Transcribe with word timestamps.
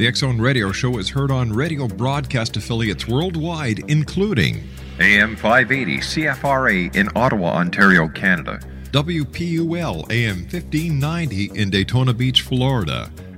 The 0.00 0.06
X 0.06 0.20
Zone 0.20 0.40
Radio 0.40 0.72
Show 0.72 0.96
is 0.96 1.10
heard 1.10 1.30
on 1.30 1.52
radio 1.52 1.86
broadcast 1.86 2.56
affiliates 2.56 3.06
worldwide, 3.06 3.80
including 3.90 4.66
AM 4.98 5.36
580 5.36 5.98
CFRA 5.98 6.96
in 6.96 7.10
Ottawa, 7.14 7.56
Ontario, 7.56 8.08
Canada. 8.08 8.60
WPUL 8.92 10.10
AM 10.10 10.36
1590 10.44 11.50
in 11.54 11.68
Daytona 11.68 12.14
Beach, 12.14 12.40
Florida, 12.40 13.12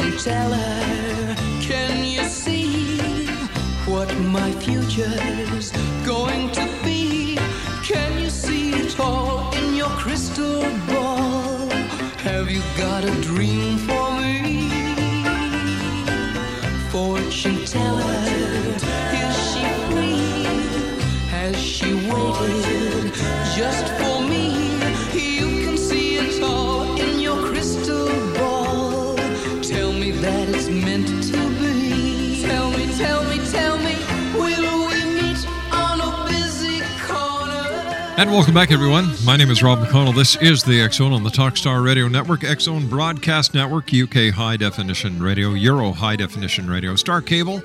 Fortune 0.00 0.18
teller, 0.18 1.34
can 1.60 2.04
you 2.06 2.24
see 2.24 3.26
what 3.84 4.08
my 4.20 4.50
future's 4.52 5.72
going 6.06 6.50
to 6.52 6.66
be? 6.82 7.36
Can 7.84 8.22
you 8.22 8.30
see 8.30 8.70
it 8.70 8.98
all 8.98 9.54
in 9.54 9.74
your 9.74 9.90
crystal 9.90 10.62
ball? 10.88 11.68
Have 12.24 12.50
you 12.50 12.62
got 12.78 13.04
a 13.04 13.10
dream 13.20 13.76
for 13.76 14.18
me? 14.20 14.70
Fortune 16.88 17.66
teller, 17.66 18.24
is 19.20 19.36
she 19.50 19.64
free? 19.90 20.46
Has 21.28 21.56
she 21.60 21.92
waited 21.92 23.12
just 23.54 23.89
And 38.20 38.30
welcome 38.30 38.52
back, 38.52 38.70
everyone. 38.70 39.08
My 39.24 39.38
name 39.38 39.50
is 39.50 39.62
Rob 39.62 39.78
McConnell. 39.78 40.14
This 40.14 40.36
is 40.42 40.62
the 40.62 40.86
Zone 40.90 41.14
on 41.14 41.22
the 41.22 41.30
Talkstar 41.30 41.82
Radio 41.82 42.06
Network, 42.06 42.42
Zone 42.60 42.86
Broadcast 42.86 43.54
Network, 43.54 43.94
UK 43.94 44.28
High 44.34 44.58
Definition 44.58 45.22
Radio, 45.22 45.54
Euro 45.54 45.92
High 45.92 46.16
Definition 46.16 46.68
Radio, 46.68 46.96
Star 46.96 47.22
Cable, 47.22 47.62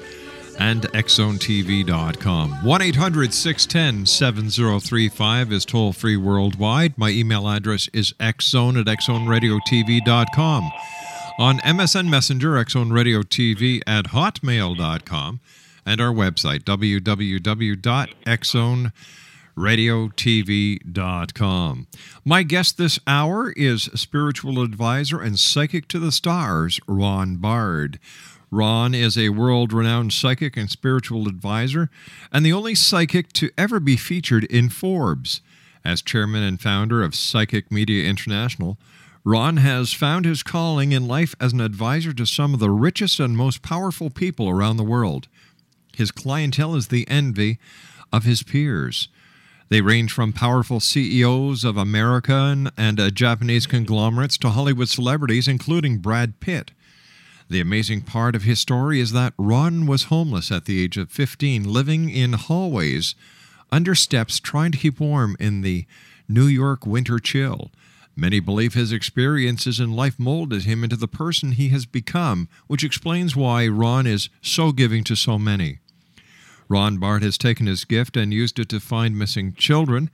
and 0.57 0.83
XZoneTV.com. 0.83 2.63
1 2.63 2.81
800 2.81 3.33
610 3.33 4.05
7035 4.05 5.51
is 5.51 5.65
toll 5.65 5.91
free 5.91 6.15
worldwide. 6.15 6.97
My 6.97 7.09
email 7.09 7.49
address 7.49 7.89
is 7.91 8.13
xzone 8.21 8.79
at 8.79 8.85
xzoneradiotv.com. 8.85 10.71
On 11.37 11.59
MSN 11.59 12.07
Messenger, 12.07 12.51
Xzone 12.51 12.93
Radio 12.93 13.23
TV 13.23 13.81
at 13.85 14.05
hotmail.com, 14.05 15.41
and 15.85 15.99
our 15.99 16.13
website, 16.13 16.63
www.xzone.com 16.63 18.91
radiotv.com. 19.57 20.87
My 22.23 22.43
guest 22.43 22.77
this 22.77 22.99
hour 23.07 23.51
is 23.51 23.83
spiritual 23.95 24.61
advisor 24.61 25.21
and 25.21 25.39
psychic 25.39 25.87
to 25.89 25.99
the 25.99 26.11
stars, 26.11 26.79
Ron 26.87 27.37
Bard. 27.37 27.99
Ron 28.51 28.93
is 28.93 29.17
a 29.17 29.29
world 29.29 29.73
renowned 29.73 30.13
psychic 30.13 30.55
and 30.55 30.69
spiritual 30.69 31.27
advisor, 31.27 31.89
and 32.31 32.45
the 32.45 32.53
only 32.53 32.75
psychic 32.75 33.33
to 33.33 33.49
ever 33.57 33.79
be 33.79 33.97
featured 33.97 34.43
in 34.45 34.69
Forbes. 34.69 35.41
As 35.83 36.01
chairman 36.01 36.41
and 36.41 36.59
founder 36.59 37.03
of 37.03 37.13
Psychic 37.13 37.71
Media 37.71 38.09
International, 38.09 38.77
Ron 39.23 39.57
has 39.57 39.91
found 39.93 40.25
his 40.25 40.43
calling 40.43 40.91
in 40.91 41.07
life 41.07 41.35
as 41.39 41.51
an 41.53 41.61
advisor 41.61 42.13
to 42.13 42.25
some 42.25 42.53
of 42.53 42.59
the 42.59 42.69
richest 42.69 43.19
and 43.19 43.35
most 43.35 43.61
powerful 43.61 44.09
people 44.09 44.49
around 44.49 44.77
the 44.77 44.83
world. 44.83 45.27
His 45.95 46.11
clientele 46.11 46.75
is 46.75 46.87
the 46.87 47.07
envy 47.09 47.57
of 48.11 48.23
his 48.23 48.43
peers. 48.43 49.09
They 49.69 49.81
range 49.81 50.11
from 50.11 50.31
powerful 50.31 50.79
CEOs 50.79 51.63
of 51.63 51.75
American 51.75 52.69
and 52.77 52.99
uh, 52.99 53.09
Japanese 53.09 53.65
conglomerates 53.65 54.37
to 54.39 54.49
Hollywood 54.49 54.89
celebrities, 54.89 55.47
including 55.47 55.97
Brad 55.97 56.39
Pitt. 56.39 56.71
The 57.49 57.61
amazing 57.61 58.01
part 58.01 58.35
of 58.35 58.43
his 58.43 58.59
story 58.59 58.99
is 58.99 59.11
that 59.11 59.33
Ron 59.37 59.87
was 59.87 60.05
homeless 60.05 60.51
at 60.51 60.65
the 60.65 60.83
age 60.83 60.97
of 60.97 61.11
15, 61.11 61.63
living 61.63 62.09
in 62.09 62.33
hallways 62.33 63.15
under 63.71 63.95
steps, 63.95 64.39
trying 64.39 64.71
to 64.71 64.77
keep 64.77 64.99
warm 64.99 65.35
in 65.39 65.61
the 65.61 65.85
New 66.27 66.45
York 66.45 66.85
winter 66.85 67.19
chill. 67.19 67.71
Many 68.15 68.39
believe 68.39 68.75
his 68.75 68.91
experiences 68.91 69.79
in 69.79 69.91
life 69.91 70.17
molded 70.17 70.63
him 70.63 70.83
into 70.83 70.95
the 70.95 71.07
person 71.07 71.51
he 71.51 71.69
has 71.69 71.85
become, 71.85 72.47
which 72.67 72.83
explains 72.83 73.35
why 73.35 73.67
Ron 73.67 74.07
is 74.07 74.29
so 74.41 74.71
giving 74.71 75.03
to 75.03 75.15
so 75.15 75.37
many. 75.37 75.79
Ron 76.67 76.97
Bard 76.97 77.23
has 77.23 77.37
taken 77.37 77.67
his 77.67 77.85
gift 77.85 78.17
and 78.17 78.33
used 78.33 78.59
it 78.59 78.69
to 78.69 78.79
find 78.79 79.17
missing 79.17 79.53
children. 79.53 80.09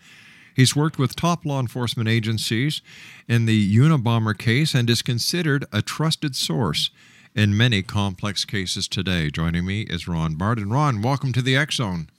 He's 0.53 0.75
worked 0.75 1.00
with 1.00 1.15
top 1.15 1.45
law 1.45 1.59
enforcement 1.59 2.09
agencies 2.09 2.81
in 3.27 3.45
the 3.45 3.75
Unabomber 3.75 4.38
case 4.38 4.74
and 4.74 4.89
is 4.89 5.01
considered 5.01 5.65
a 5.71 5.81
trusted 5.81 6.36
source 6.36 6.89
in 7.33 7.56
many 7.56 7.81
complex 7.81 8.44
cases 8.44 8.88
today. 8.88 9.30
Joining 9.30 9.65
me 9.65 9.83
is 9.83 10.07
Ron 10.07 10.36
Bard. 10.36 10.57
And 10.57 10.71
Ron, 10.71 11.01
welcome 11.01 11.31
to 11.33 11.42
the 11.42 11.56
X 11.56 11.75
Zone. 11.75 12.09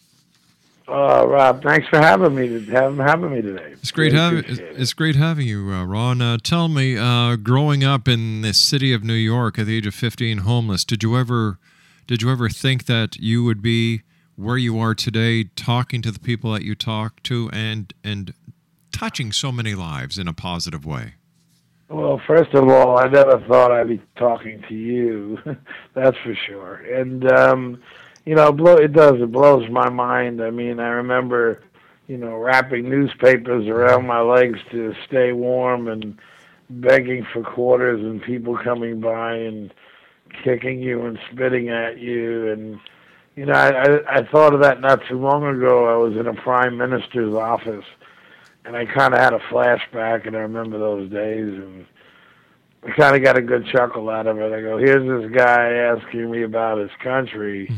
Uh, 0.89 1.27
Rob, 1.27 1.63
thanks 1.63 1.87
for 1.89 1.99
having 1.99 2.35
me. 2.35 2.67
Having 2.67 2.99
having 2.99 3.33
me 3.33 3.41
today. 3.41 3.73
It's 3.73 3.93
great 3.93 4.13
having 4.13 4.41
it. 4.41 4.59
it's 4.59 4.93
great 4.93 5.15
having 5.15 5.47
you, 5.47 5.71
uh, 5.71 5.85
Ron. 5.85 6.21
Uh, 6.21 6.39
tell 6.43 6.69
me, 6.69 6.99
uh, 6.99 7.37
growing 7.37 7.85
up 7.85 8.09
in 8.09 8.43
the 8.43 8.53
city 8.53 8.93
of 8.93 9.05
New 9.05 9.13
York 9.15 9.59
at 9.59 9.67
the 9.67 9.77
age 9.77 9.87
of 9.87 9.95
fifteen, 9.95 10.39
homeless, 10.39 10.85
did 10.85 11.03
you 11.03 11.17
ever 11.17 11.59
did 12.09 12.21
you 12.21 12.31
ever 12.31 12.49
think 12.49 12.87
that 12.87 13.17
you 13.17 13.45
would 13.45 13.63
be 13.63 14.03
where 14.37 14.57
you 14.57 14.79
are 14.79 14.95
today, 14.95 15.45
talking 15.45 16.03
to 16.03 16.11
the 16.11 16.21
people 16.21 16.53
that 16.53 16.63
you 16.63 16.75
talk 16.75 17.23
to, 17.25 17.51
and 17.53 17.93
and 18.03 18.35
touching 18.93 19.33
so 19.33 19.51
many 19.51 19.75
lives 19.75 20.19
in 20.19 20.29
a 20.29 20.33
positive 20.33 20.85
way? 20.87 21.15
Well, 21.89 22.21
first 22.27 22.55
of 22.55 22.69
all, 22.69 22.99
I 22.99 23.09
never 23.09 23.39
thought 23.47 23.71
I'd 23.71 23.89
be 23.89 24.01
talking 24.17 24.65
to 24.69 24.75
you. 24.75 25.39
That's 25.95 26.17
for 26.25 26.35
sure. 26.47 26.77
And 26.77 27.31
um, 27.31 27.83
you 28.25 28.35
know, 28.35 28.53
blow, 28.53 28.77
it 28.77 28.93
does. 28.93 29.21
It 29.21 29.33
blows 29.33 29.69
my 29.71 29.91
mind. 29.91 30.43
I 30.43 30.51
mean, 30.51 30.81
I 30.81 30.89
remember, 30.89 31.63
you 32.07 32.17
know, 32.17 32.37
wrapping 32.37 32.89
newspapers 32.89 33.67
around 33.67 34.07
my 34.07 34.21
legs 34.21 34.59
to 34.71 34.95
stay 35.07 35.33
warm 35.33 35.89
and 35.89 36.19
begging 36.71 37.27
for 37.33 37.43
quarters, 37.43 38.01
and 38.01 38.23
people 38.23 38.57
coming 38.57 39.01
by 39.01 39.35
and 39.35 39.75
kicking 40.45 40.81
you 40.81 41.05
and 41.05 41.19
spitting 41.31 41.69
at 41.69 41.99
you. 41.99 42.51
And 42.53 42.81
you 43.37 43.47
know, 43.47 43.55
I, 43.55 44.19
I, 44.19 44.29
thought 44.31 44.55
of 44.55 44.61
that 44.61 44.81
not 44.81 45.01
too 45.09 45.19
long 45.19 45.45
ago. 45.45 45.87
I 45.87 45.97
was 45.97 46.17
in 46.19 46.27
a 46.27 46.35
prime 46.35 46.77
minister's 46.77 47.35
office 47.35 47.85
and 48.65 48.77
I 48.77 48.87
kind 48.87 49.15
of 49.15 49.21
had 49.21 49.33
a 49.33 49.39
flashback, 49.39 50.27
and 50.27 50.37
I 50.37 50.41
remember 50.41 50.79
those 50.79 51.11
days, 51.11 51.49
and 51.49 51.87
I 52.85 52.91
kind 52.93 53.17
of 53.17 53.23
got 53.23 53.37
a 53.37 53.43
good 53.43 53.67
chuckle 53.67 54.09
out 54.09 54.27
of 54.27 54.39
it. 54.39 54.53
I 54.53 54.61
go, 54.61 54.79
"Here's 54.79 55.07
this 55.07 55.37
guy 55.37 55.73
asking 55.73 56.31
me 56.31 56.43
about 56.43 56.79
his 56.79 56.91
country," 57.03 57.69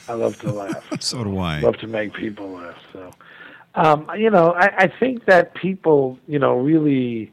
I 0.10 0.14
love 0.14 0.40
to 0.42 0.52
laugh. 0.52 0.84
So 1.02 1.24
do 1.24 1.38
I. 1.40 1.60
love 1.60 1.78
to 1.78 1.88
make 1.88 2.14
people 2.14 2.52
laugh. 2.52 2.78
So, 2.92 3.12
um, 3.76 4.10
you 4.18 4.30
know, 4.30 4.54
I, 4.54 4.86
I 4.86 4.94
think 5.00 5.26
that 5.26 5.54
people, 5.56 6.18
you 6.28 6.40
know, 6.40 6.58
really 6.58 7.32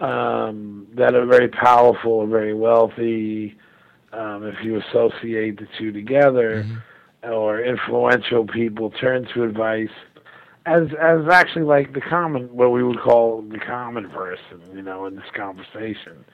um, 0.00 0.86
that 0.94 1.14
are 1.14 1.26
very 1.26 1.48
powerful 1.48 2.12
or 2.12 2.26
very 2.26 2.54
wealthy. 2.54 3.56
Um, 4.12 4.46
if 4.46 4.54
you 4.62 4.80
associate 4.80 5.58
the 5.58 5.66
two 5.76 5.90
together, 5.90 6.64
or 7.24 7.60
influential 7.60 8.46
people 8.46 8.90
turn 8.90 9.26
to 9.34 9.42
advice 9.42 9.88
as 10.66 10.88
as 11.00 11.20
actually 11.30 11.64
like 11.64 11.92
the 11.92 12.00
common 12.00 12.44
what 12.54 12.70
we 12.70 12.82
would 12.82 13.00
call 13.00 13.42
the 13.42 13.58
common 13.58 14.08
person, 14.10 14.60
you 14.74 14.82
know, 14.82 15.06
in 15.06 15.16
this 15.16 15.30
conversation. 15.34 16.24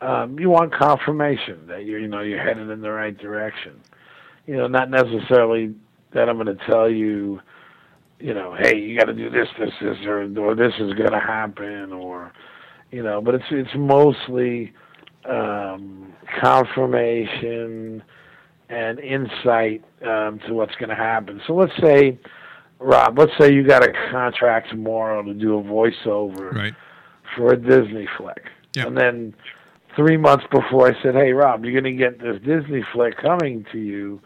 Um, 0.00 0.38
you 0.38 0.50
want 0.50 0.72
confirmation 0.74 1.66
that 1.68 1.84
you're 1.84 1.98
you 1.98 2.08
know 2.08 2.20
you're 2.20 2.42
headed 2.42 2.68
in 2.70 2.80
the 2.80 2.90
right 2.90 3.16
direction. 3.16 3.80
You 4.46 4.56
know, 4.56 4.66
not 4.66 4.90
necessarily 4.90 5.74
that 6.12 6.28
I'm 6.28 6.36
going 6.36 6.56
to 6.56 6.64
tell 6.66 6.88
you, 6.88 7.40
you 8.20 8.34
know, 8.34 8.54
hey, 8.58 8.78
you 8.78 8.96
got 8.98 9.06
to 9.06 9.14
do 9.14 9.30
this, 9.30 9.48
this, 9.58 9.70
this, 9.80 9.96
or, 10.06 10.22
or 10.38 10.54
this 10.54 10.72
is 10.78 10.92
going 10.94 11.12
to 11.12 11.20
happen, 11.20 11.92
or 11.92 12.32
you 12.90 13.02
know, 13.02 13.20
but 13.20 13.34
it's 13.34 13.44
it's 13.50 13.70
mostly 13.76 14.72
um, 15.28 16.12
confirmation 16.40 18.02
and 18.68 18.98
insight 19.00 19.82
um, 20.06 20.38
to 20.46 20.52
what's 20.54 20.74
going 20.76 20.88
to 20.88 20.94
happen. 20.94 21.40
So 21.46 21.54
let's 21.54 21.72
say, 21.82 22.18
Rob, 22.78 23.18
let's 23.18 23.32
say 23.38 23.52
you 23.52 23.66
got 23.66 23.82
a 23.84 23.92
contract 24.10 24.70
tomorrow 24.70 25.22
to 25.22 25.34
do 25.34 25.58
a 25.58 25.62
voiceover 25.62 26.52
Right. 26.52 26.74
for 27.36 27.52
a 27.52 27.56
Disney 27.56 28.08
flick, 28.16 28.44
Yep. 28.76 28.86
and 28.88 28.96
then 28.96 29.34
three 29.96 30.16
months 30.16 30.44
before 30.50 30.88
I 30.88 31.02
said, 31.02 31.14
"Hey, 31.14 31.32
Rob, 31.32 31.64
you're 31.64 31.78
going 31.80 31.96
to 31.96 31.98
get 31.98 32.20
this 32.20 32.40
Disney 32.42 32.84
flick 32.92 33.16
coming 33.18 33.64
to 33.72 33.78
you," 33.78 34.20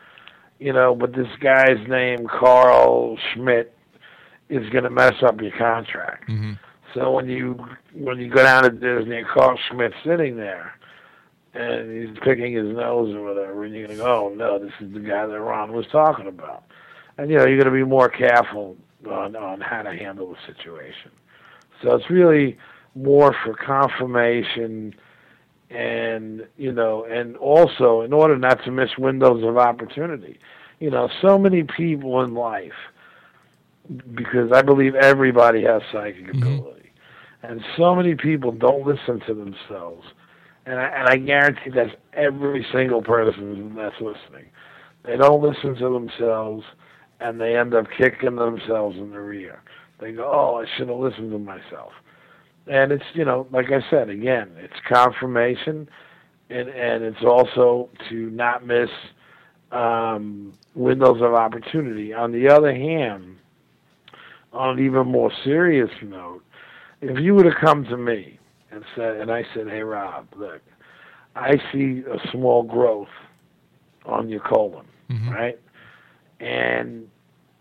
you 0.58 0.72
know, 0.72 0.94
but 0.94 1.12
this 1.12 1.28
guy's 1.40 1.86
name 1.88 2.26
Carl 2.26 3.16
Schmidt 3.32 3.74
is 4.48 4.68
going 4.70 4.84
to 4.84 4.90
mess 4.90 5.14
up 5.22 5.40
your 5.40 5.56
contract. 5.56 6.28
Mm-hmm. 6.28 6.54
So 6.94 7.12
when 7.12 7.28
you 7.28 7.64
when 7.94 8.18
you 8.18 8.30
go 8.30 8.42
down 8.42 8.64
to 8.64 8.70
Disney 8.70 9.18
and 9.18 9.26
Carl 9.26 9.58
Schmidt's 9.68 9.94
sitting 10.04 10.36
there 10.36 10.74
and 11.52 12.08
he's 12.08 12.18
picking 12.22 12.54
his 12.54 12.74
nose 12.74 13.14
or 13.14 13.22
whatever, 13.22 13.64
and 13.64 13.74
you're 13.74 13.86
gonna 13.86 13.98
go, 13.98 14.30
oh 14.30 14.34
no, 14.34 14.58
this 14.58 14.72
is 14.80 14.92
the 14.94 15.00
guy 15.00 15.26
that 15.26 15.40
Ron 15.40 15.72
was 15.72 15.86
talking 15.92 16.26
about. 16.26 16.64
And 17.18 17.30
you 17.30 17.36
know, 17.36 17.46
you're 17.46 17.58
gonna 17.58 17.76
be 17.76 17.84
more 17.84 18.08
careful 18.08 18.76
on 19.06 19.36
on 19.36 19.60
how 19.60 19.82
to 19.82 19.94
handle 19.94 20.30
the 20.30 20.52
situation. 20.52 21.10
So 21.82 21.94
it's 21.94 22.08
really 22.08 22.56
more 22.94 23.36
for 23.44 23.54
confirmation 23.54 24.94
and 25.70 26.46
you 26.56 26.72
know, 26.72 27.04
and 27.04 27.36
also 27.36 28.00
in 28.00 28.12
order 28.12 28.38
not 28.38 28.64
to 28.64 28.70
miss 28.70 28.90
windows 28.98 29.44
of 29.44 29.56
opportunity. 29.58 30.38
You 30.80 30.90
know, 30.90 31.08
so 31.20 31.38
many 31.38 31.64
people 31.64 32.22
in 32.22 32.34
life 32.34 32.72
because 34.14 34.52
I 34.52 34.62
believe 34.62 34.94
everybody 34.94 35.64
has 35.64 35.82
psychic 35.92 36.26
mm-hmm. 36.26 36.42
ability. 36.42 36.92
And 37.42 37.62
so 37.76 37.94
many 37.94 38.14
people 38.14 38.52
don't 38.52 38.86
listen 38.86 39.20
to 39.26 39.34
themselves. 39.34 40.06
And 40.66 40.78
I, 40.78 40.86
and 40.86 41.08
I 41.08 41.16
guarantee 41.16 41.70
that's 41.74 41.94
every 42.12 42.66
single 42.72 43.02
person 43.02 43.74
that's 43.74 43.94
listening. 44.00 44.50
They 45.04 45.16
don't 45.16 45.42
listen 45.42 45.74
to 45.76 45.92
themselves 45.92 46.64
and 47.20 47.40
they 47.40 47.56
end 47.56 47.74
up 47.74 47.86
kicking 47.96 48.36
themselves 48.36 48.96
in 48.96 49.10
the 49.10 49.20
rear. 49.20 49.62
They 50.00 50.12
go, 50.12 50.30
oh, 50.30 50.62
I 50.62 50.66
should 50.76 50.88
have 50.88 50.98
listened 50.98 51.32
to 51.32 51.38
myself. 51.38 51.92
And 52.70 52.92
it's, 52.92 53.04
you 53.14 53.24
know, 53.24 53.46
like 53.50 53.66
I 53.66 53.80
said, 53.90 54.10
again, 54.10 54.50
it's 54.58 54.74
confirmation 54.86 55.88
and, 56.50 56.68
and 56.68 57.04
it's 57.04 57.22
also 57.24 57.88
to 58.08 58.30
not 58.30 58.66
miss 58.66 58.90
um, 59.72 60.52
windows 60.74 61.20
of 61.20 61.34
opportunity. 61.34 62.12
On 62.12 62.32
the 62.32 62.48
other 62.48 62.74
hand, 62.74 63.36
on 64.52 64.78
an 64.78 64.84
even 64.84 65.06
more 65.06 65.30
serious 65.44 65.90
note, 66.02 66.42
if 67.00 67.18
you 67.18 67.34
would 67.34 67.44
have 67.44 67.54
come 67.60 67.84
to 67.84 67.96
me 67.96 68.38
and 68.70 68.82
said, 68.96 69.16
and 69.16 69.30
I 69.30 69.44
said, 69.54 69.68
"Hey, 69.68 69.82
Rob, 69.82 70.26
look, 70.36 70.62
I 71.36 71.56
see 71.72 72.02
a 72.10 72.18
small 72.32 72.62
growth 72.62 73.08
on 74.04 74.28
your 74.28 74.40
colon, 74.40 74.86
right? 75.30 75.58
And 76.40 77.08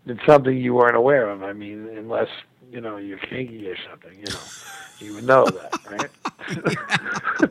it's 0.06 0.20
something 0.26 0.56
you 0.56 0.74
weren't 0.74 0.96
aware 0.96 1.28
of. 1.28 1.42
I 1.42 1.52
mean, 1.52 1.88
unless 1.96 2.28
you 2.70 2.80
know 2.80 2.96
you're 2.96 3.18
kinky 3.18 3.68
or 3.68 3.76
something, 3.88 4.18
you 4.18 4.26
know, 4.32 4.40
you 4.98 5.14
would 5.14 5.24
know 5.24 5.44
that, 5.46 5.72
right? 5.90 7.50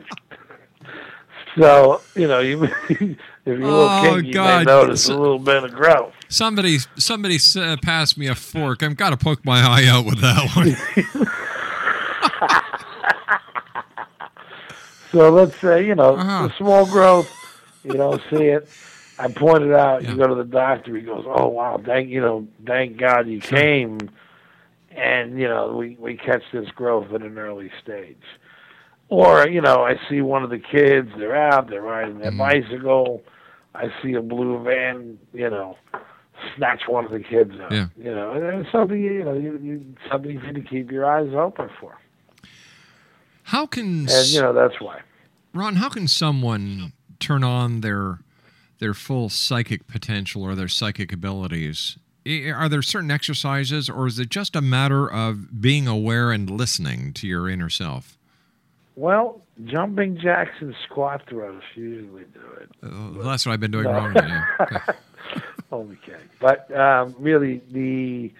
so 1.58 2.00
you 2.14 2.28
know, 2.28 2.40
you 2.40 2.64
if 2.88 3.00
you're 3.44 3.54
a 3.56 3.58
little 3.60 3.88
Oh, 3.88 4.00
kinky, 4.02 4.28
you 4.28 4.32
God. 4.34 4.58
may 4.66 4.72
notice 4.72 5.04
So- 5.04 5.16
a 5.16 5.18
little 5.18 5.38
bit 5.38 5.64
of 5.64 5.72
growth. 5.72 6.12
Somebody, 6.30 6.78
somebody 6.98 7.38
uh, 7.56 7.76
passed 7.82 8.18
me 8.18 8.26
a 8.26 8.34
fork. 8.34 8.82
I've 8.82 8.96
got 8.98 9.10
to 9.10 9.16
poke 9.16 9.42
my 9.46 9.60
eye 9.60 9.86
out 9.86 10.04
with 10.04 10.20
that 10.20 10.50
one. 10.54 10.76
So 15.10 15.30
let's 15.30 15.56
say, 15.58 15.86
you 15.86 15.94
know, 15.94 16.16
Uh-huh. 16.16 16.48
the 16.48 16.54
small 16.58 16.84
growth, 16.84 17.32
you 17.82 17.94
don't 17.94 18.20
see 18.30 18.44
it. 18.44 18.68
I 19.18 19.28
pointed 19.28 19.72
out, 19.72 20.04
you 20.06 20.14
go 20.16 20.26
to 20.26 20.34
the 20.34 20.44
doctor, 20.44 20.94
he 20.94 21.00
goes, 21.02 21.24
Oh 21.26 21.48
wow, 21.48 21.80
thank 21.82 22.10
you 22.10 22.20
know, 22.20 22.46
thank 22.66 22.98
God 22.98 23.26
you 23.26 23.40
came 23.40 23.98
and, 24.98 25.38
you 25.38 25.48
know, 25.48 25.74
we, 25.76 25.96
we 25.98 26.16
catch 26.16 26.42
this 26.52 26.68
growth 26.70 27.12
at 27.12 27.22
an 27.22 27.38
early 27.38 27.70
stage. 27.82 28.16
Or, 29.08 29.48
you 29.48 29.60
know, 29.60 29.84
I 29.84 29.94
see 30.08 30.20
one 30.20 30.42
of 30.42 30.50
the 30.50 30.58
kids, 30.58 31.10
they're 31.16 31.36
out, 31.36 31.70
they're 31.70 31.82
riding 31.82 32.18
their 32.18 32.30
mm-hmm. 32.30 32.38
bicycle, 32.38 33.22
I 33.74 33.88
see 34.02 34.14
a 34.14 34.22
blue 34.22 34.62
van, 34.62 35.18
you 35.32 35.48
know, 35.48 35.76
snatch 36.56 36.82
one 36.88 37.04
of 37.04 37.10
the 37.10 37.20
kids 37.20 37.52
up. 37.62 37.70
Yeah. 37.70 37.86
You 37.96 38.14
know, 38.14 38.32
and 38.32 38.60
it's 38.60 38.72
something 38.72 39.00
you 39.00 39.24
know, 39.24 39.34
you, 39.34 39.58
you 39.62 39.94
something 40.10 40.32
you 40.32 40.52
to 40.52 40.60
keep 40.60 40.90
your 40.90 41.06
eyes 41.06 41.32
open 41.34 41.70
for. 41.80 41.96
How 43.44 43.66
can 43.66 44.08
And 44.10 44.26
you 44.28 44.40
know, 44.40 44.52
that's 44.52 44.80
why. 44.80 45.00
Ron, 45.54 45.76
how 45.76 45.88
can 45.88 46.06
someone 46.06 46.92
turn 47.18 47.42
on 47.42 47.80
their 47.80 48.18
their 48.78 48.94
full 48.94 49.28
psychic 49.28 49.86
potential 49.86 50.42
or 50.42 50.54
their 50.54 50.68
psychic 50.68 51.12
abilities? 51.12 51.98
Are 52.28 52.68
there 52.68 52.82
certain 52.82 53.10
exercises, 53.10 53.88
or 53.88 54.06
is 54.06 54.18
it 54.18 54.28
just 54.28 54.54
a 54.54 54.60
matter 54.60 55.10
of 55.10 55.60
being 55.62 55.88
aware 55.88 56.30
and 56.30 56.50
listening 56.50 57.12
to 57.14 57.26
your 57.26 57.48
inner 57.48 57.70
self? 57.70 58.18
Well, 58.96 59.40
jumping 59.64 60.18
jacks 60.18 60.56
and 60.60 60.74
squat 60.84 61.22
throws 61.28 61.62
usually 61.74 62.24
do 62.34 62.40
it. 62.60 62.70
Uh, 62.82 63.22
that's 63.22 63.46
what 63.46 63.52
I've 63.52 63.60
been 63.60 63.70
doing 63.70 63.84
No. 63.84 63.92
wrong. 63.92 64.16
Okay. 64.60 64.76
Only 65.72 65.96
kidding. 66.04 66.28
But 66.40 66.74
um, 66.76 67.14
really, 67.18 67.62
the 67.70 68.32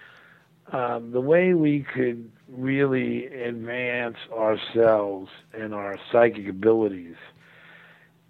um, 0.75 1.11
the 1.11 1.21
way 1.21 1.53
we 1.53 1.81
could 1.95 2.29
really 2.47 3.25
advance 3.27 4.17
ourselves 4.31 5.29
and 5.53 5.73
our 5.73 5.97
psychic 6.11 6.47
abilities 6.47 7.15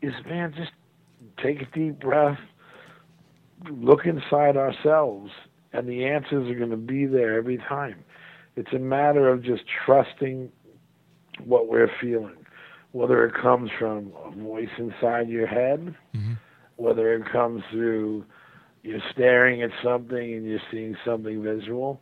is, 0.01 0.13
man, 0.25 0.53
just 0.55 0.71
take 1.41 1.61
a 1.61 1.65
deep 1.65 1.99
breath, 1.99 2.39
look 3.69 4.05
inside 4.05 4.55
ourselves, 4.55 5.31
and 5.73 5.87
the 5.87 6.05
answers 6.05 6.49
are 6.49 6.55
going 6.55 6.71
to 6.71 6.77
be 6.77 7.05
there 7.05 7.37
every 7.37 7.57
time. 7.57 8.03
It's 8.55 8.73
a 8.73 8.79
matter 8.79 9.29
of 9.29 9.43
just 9.43 9.63
trusting 9.85 10.51
what 11.43 11.67
we're 11.67 11.91
feeling, 12.01 12.45
whether 12.91 13.25
it 13.25 13.33
comes 13.35 13.69
from 13.77 14.11
a 14.25 14.31
voice 14.31 14.69
inside 14.77 15.29
your 15.29 15.47
head, 15.47 15.95
mm-hmm. 16.15 16.33
whether 16.75 17.13
it 17.13 17.23
comes 17.31 17.63
through 17.71 18.25
you're 18.83 19.01
staring 19.11 19.61
at 19.61 19.71
something 19.83 20.17
and 20.17 20.45
you're 20.45 20.61
seeing 20.71 20.95
something 21.05 21.43
visual. 21.43 22.01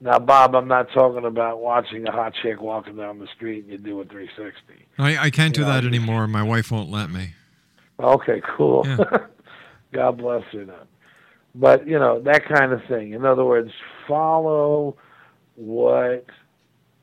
Now, 0.00 0.18
Bob, 0.18 0.54
I'm 0.54 0.68
not 0.68 0.88
talking 0.92 1.24
about 1.24 1.60
watching 1.60 2.06
a 2.06 2.12
hot 2.12 2.34
chick 2.42 2.60
walking 2.60 2.96
down 2.96 3.18
the 3.18 3.26
street 3.34 3.64
and 3.64 3.72
you 3.72 3.78
do 3.78 4.00
a 4.00 4.04
360. 4.04 4.86
I, 4.98 5.26
I 5.26 5.30
can't 5.30 5.54
do 5.54 5.62
know, 5.62 5.68
that 5.68 5.84
anymore. 5.84 6.28
My 6.28 6.42
wife 6.42 6.70
won't 6.70 6.90
let 6.90 7.10
me. 7.10 7.34
Okay, 7.98 8.40
cool. 8.56 8.86
Yeah. 8.86 9.26
God 9.92 10.18
bless 10.18 10.44
her 10.52 10.64
then. 10.64 10.76
But, 11.60 11.88
you 11.88 11.98
know, 11.98 12.20
that 12.22 12.42
kind 12.46 12.72
of 12.72 12.80
thing. 12.88 13.12
In 13.12 13.24
other 13.24 13.44
words, 13.44 13.70
follow 14.06 14.96
what, 15.56 16.26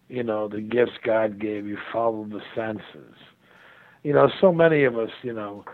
you 0.08 0.24
know, 0.24 0.48
the 0.48 0.62
gifts 0.62 0.94
God 1.04 1.40
gave 1.40 1.68
you, 1.68 1.78
follow 1.92 2.26
the 2.26 2.42
senses. 2.56 3.16
You 4.04 4.14
know, 4.14 4.30
so 4.40 4.54
many 4.54 4.86
of 4.86 4.98
us, 4.98 5.10
you 5.24 5.34
know, 5.34 5.66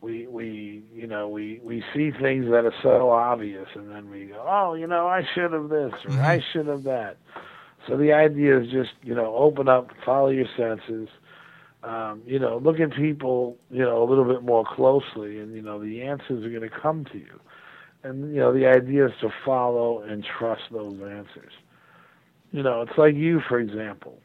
we 0.00 0.26
we 0.26 0.82
you 0.94 1.06
know, 1.06 1.28
we 1.28 1.60
we 1.62 1.84
see 1.92 2.10
things 2.10 2.46
that 2.46 2.64
are 2.64 2.72
so 2.82 3.10
obvious 3.10 3.66
and 3.74 3.90
then 3.90 4.08
we 4.08 4.26
go, 4.26 4.42
"Oh, 4.48 4.72
you 4.72 4.86
know, 4.86 5.06
I 5.06 5.22
should 5.34 5.52
have 5.52 5.68
this 5.68 5.92
or 6.08 6.12
I 6.14 6.42
should 6.52 6.68
have 6.68 6.84
that." 6.84 7.18
So 7.86 7.98
the 7.98 8.12
idea 8.12 8.58
is 8.60 8.70
just, 8.70 8.92
you 9.02 9.14
know, 9.14 9.34
open 9.34 9.68
up, 9.68 9.90
follow 10.06 10.30
your 10.30 10.46
senses 10.56 11.08
um, 11.82 12.22
you 12.26 12.38
know, 12.38 12.58
look 12.62 12.78
at 12.78 12.94
people, 12.94 13.56
you 13.70 13.82
know, 13.82 14.02
a 14.02 14.06
little 14.06 14.24
bit 14.24 14.42
more 14.42 14.64
closely, 14.64 15.38
and 15.38 15.54
you 15.54 15.62
know, 15.62 15.82
the 15.82 16.02
answers 16.02 16.44
are 16.44 16.50
going 16.50 16.68
to 16.68 16.70
come 16.70 17.06
to 17.12 17.18
you. 17.18 17.40
And 18.02 18.34
you 18.34 18.40
know, 18.40 18.52
the 18.52 18.66
idea 18.66 19.06
is 19.06 19.12
to 19.20 19.28
follow 19.44 20.02
and 20.02 20.24
trust 20.38 20.62
those 20.72 20.94
answers. 20.94 21.52
You 22.52 22.62
know, 22.62 22.82
it's 22.82 22.96
like 22.98 23.14
you, 23.14 23.40
for 23.48 23.60
example. 23.60 24.18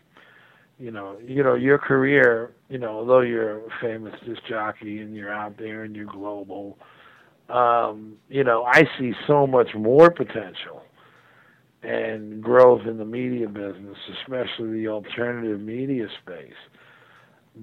You 0.77 0.91
know, 0.91 1.17
you 1.25 1.43
know 1.43 1.55
your 1.55 1.77
career. 1.77 2.51
You 2.69 2.79
know, 2.79 2.89
although 2.89 3.21
you're 3.21 3.59
a 3.59 3.69
famous 3.81 4.13
disc 4.25 4.41
jockey 4.47 4.99
and 4.99 5.15
you're 5.15 5.33
out 5.33 5.57
there 5.57 5.83
and 5.83 5.95
you're 5.95 6.05
global, 6.05 6.77
um, 7.49 8.17
you 8.29 8.43
know, 8.43 8.63
I 8.63 8.83
see 8.97 9.13
so 9.27 9.45
much 9.45 9.69
more 9.75 10.09
potential 10.09 10.81
and 11.83 12.41
growth 12.41 12.81
in 12.87 12.97
the 12.97 13.05
media 13.05 13.47
business, 13.47 13.97
especially 14.21 14.71
the 14.71 14.87
alternative 14.87 15.59
media 15.59 16.07
space 16.21 16.53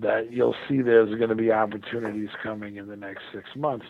that 0.01 0.33
you'll 0.33 0.55
see 0.69 0.81
there's 0.81 1.15
going 1.17 1.29
to 1.29 1.35
be 1.35 1.53
opportunities 1.53 2.29
coming 2.43 2.77
in 2.77 2.87
the 2.87 2.97
next 2.97 3.23
six 3.35 3.45
months, 3.57 3.87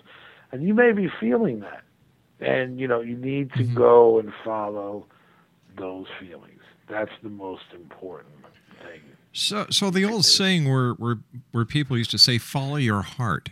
and 0.51 0.67
you 0.67 0.75
may 0.75 0.93
be 0.93 1.09
feeling 1.21 1.61
that, 1.61 1.83
and 2.43 2.79
you 2.81 2.87
know 2.89 3.01
you 3.01 3.17
need 3.17 3.53
to 3.55 3.65
go 3.65 4.19
and 4.19 4.33
follow 4.45 5.07
those 5.79 6.07
feelings. 6.21 6.61
That's 6.89 7.13
the 7.23 7.29
most 7.31 7.65
important 7.75 8.35
thing. 8.83 9.01
So, 9.33 9.67
so 9.71 9.89
the 9.91 10.05
old 10.05 10.27
saying 10.27 10.69
where, 10.71 10.91
where, 10.93 11.17
where 11.53 11.65
people 11.65 11.97
used 11.97 12.11
to 12.11 12.19
say, 12.19 12.37
follow 12.37 12.77
your 12.77 13.01
heart. 13.01 13.49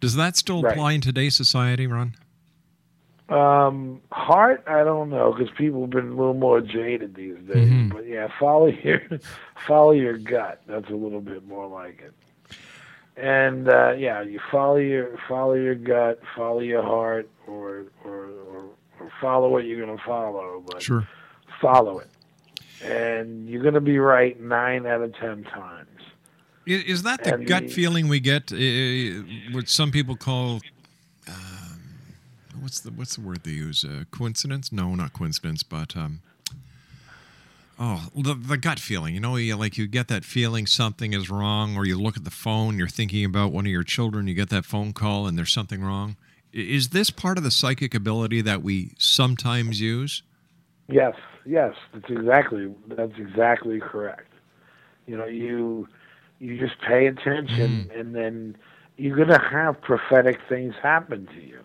Does 0.00 0.14
that 0.16 0.36
still 0.36 0.60
Right. 0.62 0.72
apply 0.72 0.92
in 0.92 1.00
today's 1.00 1.34
society, 1.34 1.86
Ron? 1.86 2.14
Um, 3.28 4.02
heart, 4.12 4.62
I 4.68 4.84
don't 4.84 5.08
know 5.10 5.32
because 5.32 5.52
people 5.56 5.80
have 5.80 5.90
been 5.90 6.08
a 6.08 6.14
little 6.14 6.34
more 6.34 6.60
jaded 6.60 7.14
these 7.16 7.36
days. 7.52 7.68
Mhm. 7.68 7.92
But 7.92 8.06
yeah, 8.06 8.28
follow 8.38 8.66
your 8.66 9.00
follow 9.66 9.90
your 9.92 10.16
gut. 10.18 10.60
That's 10.68 10.88
a 10.90 10.94
little 10.94 11.20
bit 11.22 11.46
more 11.48 11.66
like 11.66 12.00
it. 12.02 12.12
And 13.16 13.68
uh, 13.68 13.94
yeah, 13.96 14.20
you 14.22 14.38
follow 14.50 14.76
your 14.76 15.16
follow 15.28 15.54
your 15.54 15.74
gut, 15.74 16.20
follow 16.36 16.60
your 16.60 16.82
heart, 16.82 17.28
or 17.46 17.84
or 18.04 18.26
or, 18.26 18.64
or 19.00 19.10
follow 19.20 19.48
what 19.48 19.64
you're 19.64 19.84
going 19.84 19.96
to 19.96 20.04
follow. 20.04 20.62
But 20.66 20.82
Sure. 20.82 21.08
follow 21.60 22.00
it, 22.00 22.10
and 22.84 23.48
you're 23.48 23.62
going 23.62 23.74
to 23.74 23.80
be 23.80 23.98
right 23.98 24.38
nine 24.40 24.84
out 24.86 25.00
of 25.00 25.14
ten 25.16 25.44
times. 25.44 25.88
I- 26.68 26.84
Is 26.86 27.04
that 27.04 27.24
the 27.24 27.34
And 27.34 27.46
gut 27.46 27.62
the- 27.64 27.68
feeling 27.68 28.08
we 28.08 28.20
get, 28.20 28.52
uh, 28.52 28.56
what 29.52 29.68
some 29.68 29.90
people 29.92 30.16
call, 30.16 30.60
um, 31.26 31.80
what's 32.60 32.80
the 32.80 32.90
what's 32.90 33.14
the 33.16 33.22
word 33.22 33.44
they 33.44 33.52
use? 33.52 33.82
Uh, 33.82 34.04
coincidence? 34.10 34.70
No, 34.72 34.94
not 34.94 35.14
coincidence, 35.14 35.62
but 35.62 35.96
um, 35.96 36.20
oh, 37.78 38.08
the 38.14 38.34
the 38.34 38.56
gut 38.56 38.78
feeling. 38.78 39.14
You 39.14 39.20
know, 39.20 39.36
you 39.36 39.56
like 39.56 39.78
you 39.78 39.86
get 39.86 40.08
that 40.08 40.24
feeling 40.24 40.66
something 40.66 41.12
is 41.12 41.30
wrong, 41.30 41.76
or 41.76 41.84
you 41.84 42.00
look 42.00 42.16
at 42.16 42.24
the 42.24 42.30
phone, 42.30 42.78
you're 42.78 42.88
thinking 42.88 43.24
about 43.24 43.52
one 43.52 43.66
of 43.66 43.72
your 43.72 43.84
children, 43.84 44.26
you 44.26 44.34
get 44.34 44.50
that 44.50 44.64
phone 44.64 44.92
call, 44.92 45.26
and 45.26 45.36
there's 45.36 45.52
something 45.52 45.82
wrong. 45.82 46.16
Is 46.52 46.88
this 46.88 47.10
part 47.10 47.38
of 47.38 47.44
the 47.44 47.50
psychic 47.50 47.94
ability 47.94 48.40
that 48.42 48.62
we 48.62 48.92
sometimes 48.98 49.80
use? 49.80 50.22
Yes, 50.88 51.14
yes, 51.44 51.74
that's 51.92 52.10
exactly 52.10 52.74
that's 52.88 53.18
exactly 53.18 53.80
correct. 53.80 54.32
You 55.06 55.16
know, 55.16 55.26
you 55.26 55.88
you 56.38 56.58
just 56.58 56.80
pay 56.80 57.06
attention, 57.06 57.88
mm-hmm. 57.88 58.00
and 58.00 58.14
then 58.14 58.56
you're 58.96 59.16
gonna 59.16 59.42
have 59.50 59.80
prophetic 59.80 60.40
things 60.48 60.74
happen 60.82 61.26
to 61.34 61.40
you. 61.40 61.60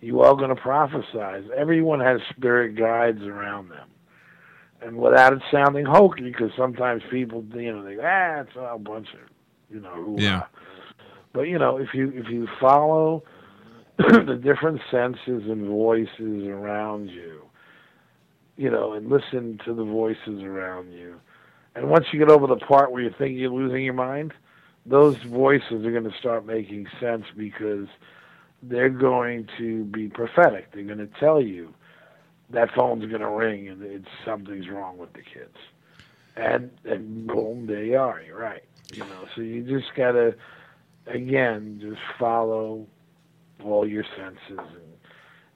You 0.00 0.20
are 0.20 0.34
gonna 0.34 0.56
prophesize. 0.56 1.48
Everyone 1.50 2.00
has 2.00 2.20
spirit 2.30 2.76
guides 2.76 3.22
around 3.22 3.70
them, 3.70 3.88
and 4.80 4.96
without 4.96 5.32
it 5.32 5.42
sounding 5.50 5.84
hokey, 5.84 6.24
because 6.24 6.50
sometimes 6.56 7.02
people, 7.10 7.44
you 7.54 7.72
know, 7.72 7.84
they 7.84 7.96
go, 7.96 8.02
ah, 8.04 8.40
it's 8.40 8.56
all 8.56 8.76
a 8.76 8.78
bunch 8.78 9.08
of, 9.14 9.20
you 9.70 9.80
know, 9.80 9.90
hoo-ha." 9.90 10.22
Yeah. 10.22 10.42
But 11.32 11.42
you 11.42 11.58
know, 11.58 11.76
if 11.76 11.94
you 11.94 12.12
if 12.14 12.28
you 12.28 12.48
follow 12.60 13.22
the 13.98 14.38
different 14.42 14.80
senses 14.90 15.44
and 15.48 15.66
voices 15.66 16.46
around 16.46 17.10
you, 17.10 17.44
you 18.56 18.70
know, 18.70 18.92
and 18.92 19.08
listen 19.08 19.58
to 19.64 19.74
the 19.74 19.84
voices 19.84 20.42
around 20.42 20.92
you. 20.92 21.20
And 21.74 21.90
once 21.90 22.06
you 22.12 22.18
get 22.18 22.30
over 22.30 22.46
the 22.46 22.56
part 22.56 22.90
where 22.90 23.02
you 23.02 23.14
think 23.16 23.36
you're 23.36 23.52
losing 23.52 23.84
your 23.84 23.94
mind, 23.94 24.32
those 24.84 25.16
voices 25.18 25.84
are 25.84 25.92
going 25.92 26.10
to 26.10 26.18
start 26.18 26.46
making 26.46 26.86
sense 27.00 27.24
because 27.36 27.86
they're 28.62 28.88
going 28.88 29.48
to 29.58 29.84
be 29.84 30.08
prophetic. 30.08 30.72
They're 30.72 30.84
going 30.84 30.98
to 30.98 31.10
tell 31.20 31.40
you 31.40 31.72
that 32.50 32.70
phone's 32.74 33.04
going 33.06 33.20
to 33.20 33.28
ring 33.28 33.68
and 33.68 33.82
it's 33.82 34.08
something's 34.24 34.68
wrong 34.68 34.98
with 34.98 35.12
the 35.12 35.22
kids. 35.22 35.56
And 36.36 36.70
and 36.84 37.26
boom, 37.26 37.66
there 37.66 37.84
you 37.84 37.98
are. 37.98 38.20
You're 38.20 38.38
right. 38.38 38.64
You 38.92 39.00
know, 39.00 39.26
so 39.34 39.42
you 39.42 39.62
just 39.62 39.94
got 39.96 40.12
to 40.12 40.34
again 41.06 41.78
just 41.80 42.00
follow 42.18 42.86
all 43.64 43.88
your 43.88 44.04
senses 44.16 44.58
and 44.58 44.88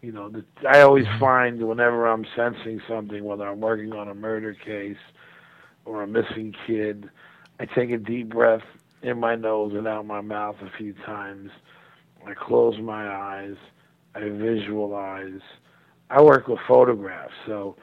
you 0.02 0.10
know, 0.10 0.28
the, 0.28 0.44
I 0.68 0.80
always 0.80 1.06
mm-hmm. 1.06 1.20
find 1.20 1.62
whenever 1.68 2.06
I'm 2.06 2.26
sensing 2.36 2.82
something, 2.88 3.24
whether 3.24 3.46
I'm 3.46 3.60
working 3.60 3.92
on 3.92 4.08
a 4.08 4.14
murder 4.14 4.52
case 4.52 4.96
or 5.84 6.02
a 6.02 6.06
missing 6.08 6.54
kid, 6.66 7.08
I 7.60 7.66
take 7.66 7.90
a 7.90 7.98
deep 7.98 8.30
breath 8.30 8.64
in 9.02 9.18
my 9.18 9.36
nose 9.36 9.72
and 9.74 9.86
out 9.86 10.04
my 10.04 10.20
mouth 10.20 10.56
a 10.60 10.76
few 10.76 10.92
times. 10.92 11.50
I 12.26 12.34
close 12.34 12.78
my 12.80 13.08
eyes. 13.08 13.54
I 14.14 14.28
visualize. 14.28 15.40
I 16.12 16.20
work 16.20 16.46
with 16.46 16.58
photographs, 16.68 17.32
so 17.46 17.74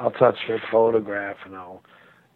I'll 0.00 0.10
touch 0.10 0.38
a 0.48 0.58
photograph 0.72 1.36
and 1.44 1.54
I'll, 1.54 1.82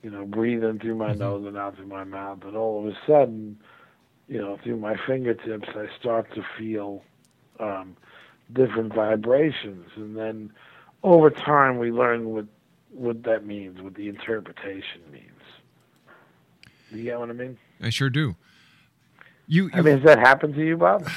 you 0.00 0.08
know, 0.10 0.24
breathe 0.24 0.62
in 0.62 0.78
through 0.78 0.94
my 0.94 1.12
nose 1.12 1.44
and 1.44 1.56
out 1.56 1.74
through 1.76 1.88
my 1.88 2.04
mouth, 2.04 2.38
and 2.44 2.56
all 2.56 2.86
of 2.86 2.86
a 2.94 2.96
sudden, 3.04 3.58
you 4.28 4.40
know, 4.40 4.58
through 4.62 4.76
my 4.76 4.94
fingertips, 5.08 5.68
I 5.74 5.86
start 5.98 6.32
to 6.36 6.44
feel 6.56 7.02
um, 7.58 7.96
different 8.52 8.94
vibrations, 8.94 9.90
and 9.96 10.16
then 10.16 10.52
over 11.02 11.30
time 11.30 11.78
we 11.78 11.90
learn 11.90 12.30
what 12.30 12.46
what 12.92 13.24
that 13.24 13.44
means, 13.44 13.80
what 13.80 13.94
the 13.94 14.08
interpretation 14.08 15.00
means. 15.12 15.26
You 16.90 17.04
get 17.04 17.18
what 17.18 17.30
I 17.30 17.32
mean? 17.32 17.58
I 17.80 17.90
sure 17.90 18.10
do. 18.10 18.36
You, 19.46 19.70
I 19.72 19.80
mean, 19.80 19.94
has 19.96 20.04
that 20.04 20.18
happened 20.18 20.54
to 20.54 20.64
you, 20.64 20.76
Bob? 20.76 21.08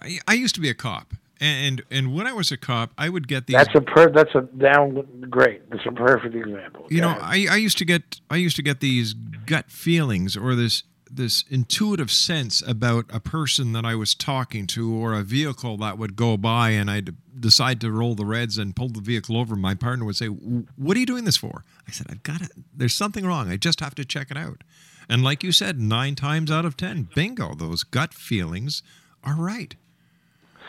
I, 0.00 0.18
I 0.26 0.34
used 0.34 0.56
to 0.56 0.60
be 0.60 0.68
a 0.68 0.74
cop, 0.74 1.14
and 1.44 1.82
and 1.90 2.14
when 2.14 2.26
I 2.26 2.32
was 2.32 2.50
a 2.52 2.56
cop, 2.56 2.92
I 2.96 3.08
would 3.08 3.28
get 3.28 3.46
these. 3.46 3.56
That's 3.56 3.74
a 3.74 3.80
per. 3.80 4.10
That's 4.10 4.34
a 4.34 4.42
down. 4.42 5.26
Great. 5.28 5.68
That's 5.70 5.86
a 5.86 5.92
perfect 5.92 6.34
example. 6.34 6.86
you 6.90 7.00
know. 7.00 7.16
I, 7.20 7.46
I 7.50 7.56
used 7.56 7.78
to 7.78 7.84
get 7.84 8.20
I 8.30 8.36
used 8.36 8.56
to 8.56 8.62
get 8.62 8.80
these 8.80 9.12
gut 9.14 9.70
feelings 9.70 10.36
or 10.36 10.54
this 10.54 10.84
this 11.10 11.44
intuitive 11.48 12.10
sense 12.10 12.60
about 12.66 13.04
a 13.12 13.20
person 13.20 13.72
that 13.72 13.84
I 13.84 13.94
was 13.94 14.14
talking 14.14 14.66
to 14.68 14.92
or 14.94 15.14
a 15.14 15.22
vehicle 15.22 15.76
that 15.76 15.96
would 15.96 16.16
go 16.16 16.36
by, 16.36 16.70
and 16.70 16.90
I'd 16.90 17.14
decide 17.38 17.80
to 17.82 17.92
roll 17.92 18.14
the 18.14 18.24
reds 18.26 18.58
and 18.58 18.74
pull 18.74 18.88
the 18.88 19.00
vehicle 19.00 19.36
over. 19.36 19.54
My 19.54 19.74
partner 19.74 20.04
would 20.04 20.16
say, 20.16 20.26
"What 20.26 20.96
are 20.96 21.00
you 21.00 21.06
doing 21.06 21.24
this 21.24 21.36
for?" 21.36 21.64
I 21.86 21.92
said, 21.92 22.06
"I've 22.10 22.22
got 22.22 22.42
it. 22.42 22.50
There's 22.74 22.94
something 22.94 23.24
wrong. 23.24 23.48
I 23.48 23.56
just 23.56 23.80
have 23.80 23.94
to 23.96 24.04
check 24.04 24.30
it 24.30 24.36
out." 24.36 24.64
And 25.08 25.22
like 25.22 25.44
you 25.44 25.52
said, 25.52 25.78
nine 25.78 26.14
times 26.14 26.50
out 26.50 26.64
of 26.64 26.76
ten, 26.76 27.08
bingo, 27.14 27.54
those 27.54 27.84
gut 27.84 28.14
feelings 28.14 28.82
are 29.22 29.36
right. 29.36 29.76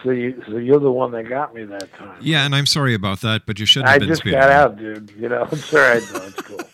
So 0.06 0.12
you 0.12 0.41
so 0.48 0.58
you're 0.58 0.80
the 0.80 0.91
one 0.91 1.12
that 1.12 1.28
got 1.28 1.54
me 1.54 1.65
that 1.65 1.91
time. 1.96 2.18
Yeah, 2.22 2.46
and 2.46 2.56
I'm 2.56 2.68
sorry 2.68 2.94
about 2.94 3.22
that, 3.22 3.46
but 3.46 3.60
you 3.60 3.65
shouldn't 3.65 3.89
have 3.89 4.02
I 4.02 4.06
just 4.06 4.22
speeding. 4.22 4.39
got 4.39 4.52
out, 4.52 4.78
dude. 4.78 5.12
You 5.18 5.30
know, 5.30 5.48
it's 5.52 5.74
all 5.74 5.80
right 5.80 6.04
though. 6.13 6.28
It's 6.28 6.41
cool. 6.41 6.60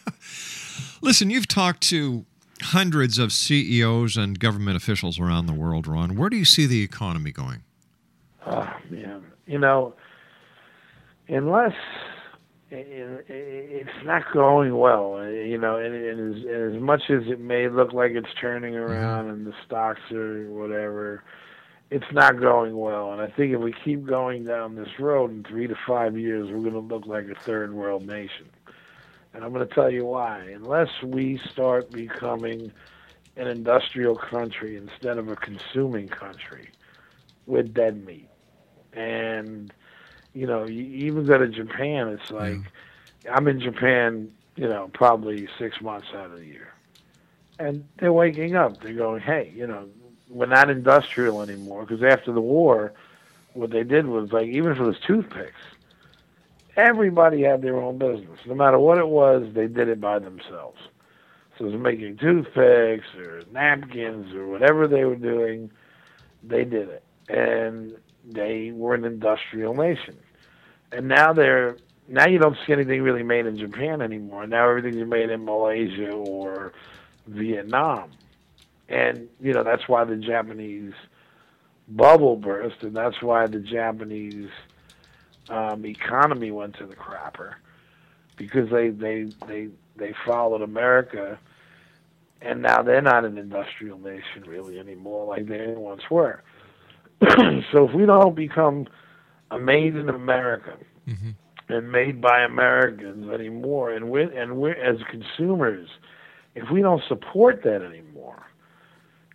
Listen, 1.02 1.30
you've 1.30 1.48
talked 1.48 1.82
to 1.90 2.26
hundreds 2.62 3.18
of 3.18 3.32
CEOs 3.32 4.18
and 4.18 4.38
government 4.38 4.78
officials 4.78 5.20
around 5.20 5.46
the 5.46 5.54
world, 5.54 5.88
Ron. 5.88 6.16
Where 6.16 6.30
do 6.30 6.38
you 6.38 6.46
see 6.46 6.66
the 6.66 6.84
economy 6.84 7.32
going? 7.32 7.64
Oh 8.46 8.70
man, 8.90 9.24
you 9.48 9.58
know, 9.58 9.94
unless 11.30 11.74
i- 12.72 12.76
i- 12.76 13.24
it's 13.30 14.06
not 14.06 14.24
going 14.34 14.78
well, 14.78 15.26
you 15.26 15.58
know, 15.58 15.78
and, 15.78 15.96
and, 15.96 16.36
as, 16.36 16.44
and 16.44 16.76
as 16.76 16.82
much 16.82 17.04
as 17.10 17.24
it 17.28 17.40
may 17.40 17.70
look 17.70 17.94
like 17.94 18.12
it's 18.12 18.34
turning 18.40 18.74
mm-hmm. 18.74 18.92
around 18.92 19.30
and 19.30 19.48
the 19.48 19.54
stocks 19.66 20.02
are 20.12 20.50
whatever, 20.50 21.24
it's 21.92 22.12
not 22.14 22.40
going 22.40 22.78
well. 22.78 23.12
And 23.12 23.22
I 23.22 23.28
think 23.28 23.54
if 23.54 23.60
we 23.60 23.74
keep 23.74 24.06
going 24.06 24.46
down 24.46 24.76
this 24.76 24.98
road 24.98 25.30
in 25.30 25.44
three 25.44 25.68
to 25.68 25.76
five 25.86 26.18
years, 26.18 26.50
we're 26.50 26.62
going 26.62 26.72
to 26.72 26.80
look 26.80 27.06
like 27.06 27.28
a 27.28 27.36
third 27.36 27.74
world 27.74 28.08
nation. 28.08 28.50
And 29.34 29.44
I'm 29.44 29.52
going 29.52 29.68
to 29.68 29.74
tell 29.74 29.92
you 29.92 30.06
why. 30.06 30.40
Unless 30.56 30.90
we 31.04 31.40
start 31.52 31.92
becoming 31.92 32.72
an 33.36 33.48
industrial 33.48 34.16
country 34.16 34.78
instead 34.78 35.18
of 35.18 35.28
a 35.28 35.36
consuming 35.36 36.08
country, 36.08 36.70
we're 37.46 37.64
dead 37.64 38.06
meat. 38.06 38.30
And, 38.94 39.74
you 40.34 40.48
know, 40.48 40.66
you 40.66 40.84
even 41.08 41.26
go 41.26 41.38
to 41.38 41.48
Japan, 41.48 42.08
it's 42.08 42.32
like, 42.32 42.58
I'm 43.30 43.50
in 43.50 43.60
Japan, 43.60 44.32
you 44.56 44.68
know, 44.68 44.90
probably 44.94 45.48
six 45.60 45.82
months 45.82 46.08
out 46.16 46.32
of 46.32 46.38
the 46.38 46.46
year. 46.46 46.74
And 47.60 47.86
they're 48.00 48.14
waking 48.14 48.56
up. 48.56 48.82
They're 48.82 48.94
going, 48.94 49.22
hey, 49.22 49.52
you 49.54 49.68
know, 49.68 49.88
we're 50.32 50.46
not 50.46 50.70
industrial 50.70 51.42
anymore. 51.42 51.86
Because 51.86 52.04
after 52.04 52.32
the 52.32 52.42
war, 52.42 52.94
what 53.54 53.72
they 53.72 53.84
did 53.84 54.08
was, 54.08 54.32
like, 54.32 54.48
even 54.48 54.76
for 54.76 54.84
was 54.84 54.98
toothpicks, 55.06 55.60
everybody 56.76 57.44
had 57.44 57.62
their 57.62 57.78
own 57.78 57.98
business. 57.98 58.40
No 58.46 58.56
matter 58.56 58.80
what 58.80 58.98
it 58.98 59.08
was, 59.08 59.48
they 59.54 59.68
did 59.68 59.90
it 59.90 60.00
by 60.00 60.20
themselves. 60.20 60.80
So 61.58 61.66
it 61.66 61.72
was 61.72 61.82
making 61.82 62.18
toothpicks 62.18 63.14
or 63.18 63.44
napkins 63.52 64.34
or 64.34 64.48
whatever 64.48 64.88
they 64.88 65.04
were 65.04 65.16
doing, 65.16 65.70
they 66.44 66.64
did 66.64 66.90
it. 66.90 67.04
And 67.30 67.96
they 68.26 68.72
were 68.74 68.96
an 68.96 69.06
industrial 69.06 69.74
nation. 69.74 70.18
And 70.92 71.08
now 71.08 71.34
they're 71.34 71.78
now 72.08 72.28
you 72.28 72.40
don't 72.40 72.58
see 72.66 72.74
anything 72.74 73.02
really 73.02 73.24
made 73.24 73.46
in 73.46 73.58
Japan 73.58 74.02
anymore. 74.02 74.46
Now 74.46 74.70
everything's 74.70 75.08
made 75.08 75.30
in 75.30 75.46
Malaysia 75.46 76.12
or 76.12 76.74
Vietnam. 77.28 78.12
And, 78.92 79.30
you 79.40 79.54
know, 79.54 79.64
that's 79.64 79.88
why 79.88 80.04
the 80.04 80.18
Japanese 80.18 80.94
bubble 81.88 82.36
burst 82.36 82.84
and 82.84 82.96
that's 82.96 83.22
why 83.22 83.48
the 83.48 83.60
Japanese 83.60 84.50
um, 85.50 85.86
economy 85.86 86.52
went 86.52 86.78
to 86.78 86.86
the 86.86 86.96
crapper 86.96 87.54
because 88.38 88.70
they 88.70 88.90
they 88.90 89.28
they 89.48 89.68
they 89.98 90.14
followed 90.26 90.62
America 90.62 91.38
and 92.42 92.62
now 92.62 92.82
they're 92.82 93.02
not 93.02 93.26
an 93.26 93.38
industrial 93.38 93.98
nation 94.00 94.44
really 94.48 94.80
anymore 94.80 95.26
like 95.26 95.48
they 95.48 95.74
once 95.76 96.04
were. 96.10 96.42
so 97.72 97.88
if 97.88 97.94
we 97.94 98.06
don't 98.06 98.36
become 98.36 98.88
a 99.52 99.60
made 99.60 99.96
in 99.96 100.10
America 100.10 100.78
and 101.70 101.92
made 101.92 102.22
by 102.22 102.42
Americans 102.42 103.30
anymore, 103.30 103.92
and 103.92 104.10
we 104.10 104.24
and 104.24 104.58
we're 104.58 104.74
as 104.74 104.98
consumers, 105.10 105.90
if 106.56 106.70
we 106.72 106.82
don't 106.82 107.04
support 107.08 107.62
that 107.64 107.82
anymore, 107.82 108.42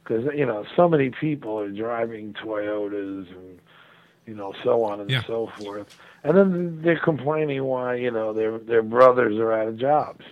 because 0.07 0.25
you 0.37 0.47
know 0.47 0.65
so 0.77 0.89
many 0.89 1.11
people 1.11 1.59
are 1.59 1.71
driving 1.71 2.35
Toyotas 2.35 3.31
and 3.31 3.59
you 4.27 4.35
know 4.35 4.53
so 4.63 4.85
on 4.85 5.01
and 5.01 5.11
Yeah. 5.11 5.23
so 5.27 5.49
forth, 5.59 5.87
and 6.25 6.37
then 6.37 6.81
they're 6.83 6.99
complaining 6.99 7.65
why 7.65 7.97
you 7.97 8.11
know 8.11 8.33
their 8.33 8.59
their 8.59 8.83
brothers 8.83 9.39
are 9.39 9.53
out 9.53 9.69
of 9.69 9.79
jobs. 9.79 10.25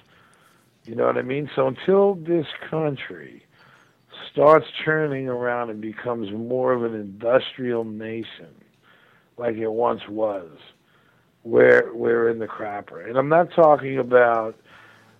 You 0.86 0.94
know 0.94 1.06
what 1.06 1.16
I 1.16 1.22
mean? 1.22 1.50
So 1.56 1.66
until 1.66 2.14
this 2.14 2.46
country 2.70 3.44
starts 4.30 4.66
turning 4.84 5.28
around 5.28 5.70
and 5.70 5.80
becomes 5.80 6.30
more 6.32 6.72
of 6.72 6.84
an 6.84 6.94
industrial 6.94 7.84
nation, 7.84 8.54
like 9.38 9.56
it 9.56 9.68
once 9.72 10.02
was, 10.08 10.50
we're 11.42 11.92
we're 11.94 12.28
in 12.28 12.38
the 12.38 12.46
crapper. 12.46 13.06
And 13.08 13.16
I'm 13.16 13.28
not 13.28 13.50
talking 13.54 13.98
about, 13.98 14.56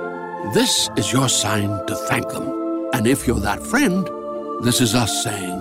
This 0.51 0.91
is 0.97 1.13
your 1.13 1.29
sign 1.29 1.69
to 1.87 1.95
thank 2.09 2.29
them. 2.29 2.91
And 2.93 3.07
if 3.07 3.27
you're 3.27 3.41
that 3.41 3.63
friend, 3.63 4.07
this 4.63 4.81
is 4.81 4.95
us 4.95 5.23
saying 5.23 5.61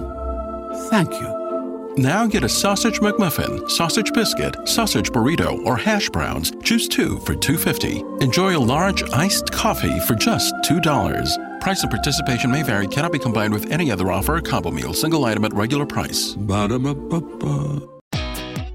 thank 0.89 1.13
you. 1.13 1.93
Now 1.97 2.25
get 2.25 2.43
a 2.43 2.49
sausage 2.49 2.99
McMuffin, 2.99 3.69
sausage 3.69 4.11
biscuit, 4.11 4.67
sausage 4.67 5.11
burrito, 5.11 5.63
or 5.65 5.77
hash 5.77 6.09
browns. 6.09 6.51
Choose 6.63 6.87
two 6.87 7.19
for 7.19 7.35
$2.50. 7.35 8.21
Enjoy 8.21 8.57
a 8.57 8.59
large 8.59 9.03
iced 9.11 9.51
coffee 9.51 9.99
for 10.01 10.15
just 10.15 10.53
$2. 10.65 11.61
Price 11.61 11.83
and 11.83 11.91
participation 11.91 12.49
may 12.51 12.63
vary, 12.63 12.87
cannot 12.87 13.11
be 13.11 13.19
combined 13.19 13.53
with 13.53 13.71
any 13.71 13.91
other 13.91 14.11
offer 14.11 14.37
or 14.37 14.41
combo 14.41 14.71
meal, 14.71 14.93
single 14.93 15.23
item 15.25 15.45
at 15.45 15.53
regular 15.53 15.85
price. 15.85 16.33
Ba-da-ba-ba-ba. 16.33 17.87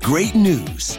Great 0.01 0.35
news! 0.35 0.99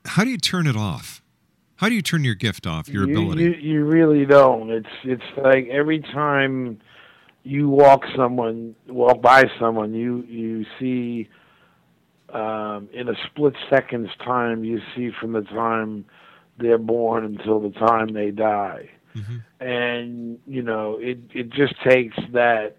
how 0.05 0.23
do 0.23 0.31
you 0.31 0.39
turn 0.39 0.69
it 0.69 0.77
off? 0.77 1.21
How 1.81 1.89
do 1.89 1.95
you 1.95 2.03
turn 2.03 2.25
your 2.25 2.35
gift 2.35 2.67
off, 2.67 2.89
your 2.89 3.09
you, 3.09 3.13
ability? 3.13 3.43
You, 3.43 3.51
you 3.53 3.85
really 3.85 4.27
don't. 4.27 4.71
It's 4.71 4.87
it's 5.03 5.23
like 5.43 5.67
every 5.69 6.01
time 6.01 6.79
you 7.43 7.71
walk 7.71 8.03
someone, 8.15 8.77
walk 8.87 9.23
by 9.23 9.45
someone, 9.59 9.95
you 9.95 10.23
you 10.29 10.67
see 10.79 11.29
um, 12.29 12.89
in 12.93 13.09
a 13.09 13.15
split 13.27 13.55
second's 13.71 14.11
time, 14.23 14.63
you 14.63 14.81
see 14.95 15.11
from 15.19 15.33
the 15.33 15.43
time 15.43 16.05
they're 16.59 16.77
born 16.77 17.25
until 17.25 17.61
the 17.61 17.71
time 17.71 18.09
they 18.13 18.31
die, 18.31 18.91
and 19.61 20.39
you 20.47 20.63
know 20.63 20.99
it 21.01 21.19
it 21.33 21.49
just 21.49 21.75
takes 21.83 22.17
that 22.33 22.77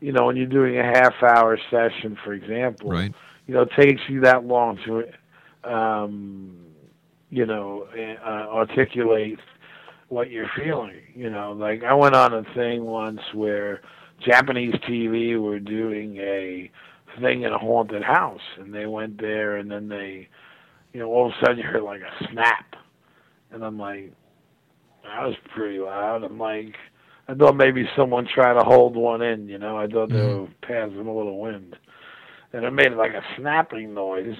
you 0.00 0.12
know, 0.12 0.26
when 0.26 0.36
you're 0.36 0.46
doing 0.46 0.78
a 0.78 0.84
half 0.84 1.14
hour 1.22 1.58
session, 1.70 2.16
for 2.24 2.32
example, 2.32 2.90
Right. 2.90 3.12
you 3.46 3.54
know, 3.54 3.62
it 3.62 3.70
takes 3.78 4.00
you 4.08 4.20
that 4.20 4.44
long 4.44 4.78
to, 4.84 5.08
um, 5.64 6.56
you 7.30 7.46
know, 7.46 7.86
uh, 7.94 8.28
articulate 8.28 9.38
what 10.08 10.30
you're 10.30 10.50
feeling. 10.56 11.00
You 11.14 11.30
know, 11.30 11.52
like 11.52 11.82
I 11.84 11.94
went 11.94 12.14
on 12.14 12.32
a 12.34 12.44
thing 12.54 12.84
once 12.84 13.20
where 13.34 13.82
Japanese 14.24 14.74
TV 14.88 15.40
were 15.40 15.60
doing 15.60 16.16
a 16.18 16.70
thing 17.20 17.42
in 17.42 17.52
a 17.52 17.58
haunted 17.58 18.02
house, 18.02 18.40
and 18.58 18.74
they 18.74 18.86
went 18.86 19.20
there, 19.20 19.56
and 19.56 19.70
then 19.70 19.88
they, 19.88 20.28
you 20.92 21.00
know, 21.00 21.08
all 21.08 21.26
of 21.26 21.32
a 21.32 21.44
sudden 21.44 21.58
you 21.58 21.64
heard 21.64 21.82
like 21.82 22.00
a 22.00 22.24
snap, 22.30 22.76
and 23.50 23.62
I'm 23.62 23.78
like, 23.78 24.12
that 25.04 25.26
was 25.26 25.36
pretty 25.54 25.78
loud. 25.78 26.24
I'm 26.24 26.38
like, 26.38 26.74
I 27.28 27.34
thought 27.34 27.56
maybe 27.56 27.88
someone 27.96 28.26
tried 28.26 28.54
to 28.54 28.64
hold 28.64 28.96
one 28.96 29.22
in. 29.22 29.48
You 29.48 29.58
know, 29.58 29.76
I 29.76 29.86
thought 29.86 30.10
they 30.10 30.16
were 30.22 30.48
passing 30.62 31.06
a 31.06 31.14
little 31.14 31.40
wind, 31.40 31.76
and 32.52 32.64
it 32.64 32.70
made 32.72 32.92
like 32.92 33.12
a 33.12 33.22
snapping 33.36 33.94
noise, 33.94 34.36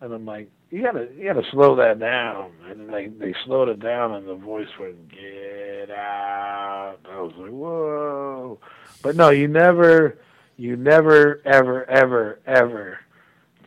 and 0.00 0.12
I'm 0.12 0.26
like, 0.26 0.50
you 0.70 0.82
gotta 0.82 1.08
you 1.16 1.24
gotta 1.24 1.46
slow 1.50 1.76
that 1.76 1.98
down. 1.98 2.52
And 2.68 2.92
they 2.92 3.06
they 3.08 3.34
slowed 3.44 3.68
it 3.68 3.80
down, 3.80 4.14
and 4.14 4.28
the 4.28 4.34
voice 4.34 4.68
went, 4.78 5.10
get 5.10 5.90
out. 5.90 6.96
I 7.08 7.20
was 7.20 7.32
like, 7.36 7.50
whoa. 7.50 8.58
But 9.02 9.16
no, 9.16 9.30
you 9.30 9.48
never, 9.48 10.18
you 10.56 10.76
never, 10.76 11.40
ever, 11.44 11.88
ever, 11.88 12.40
ever 12.46 12.98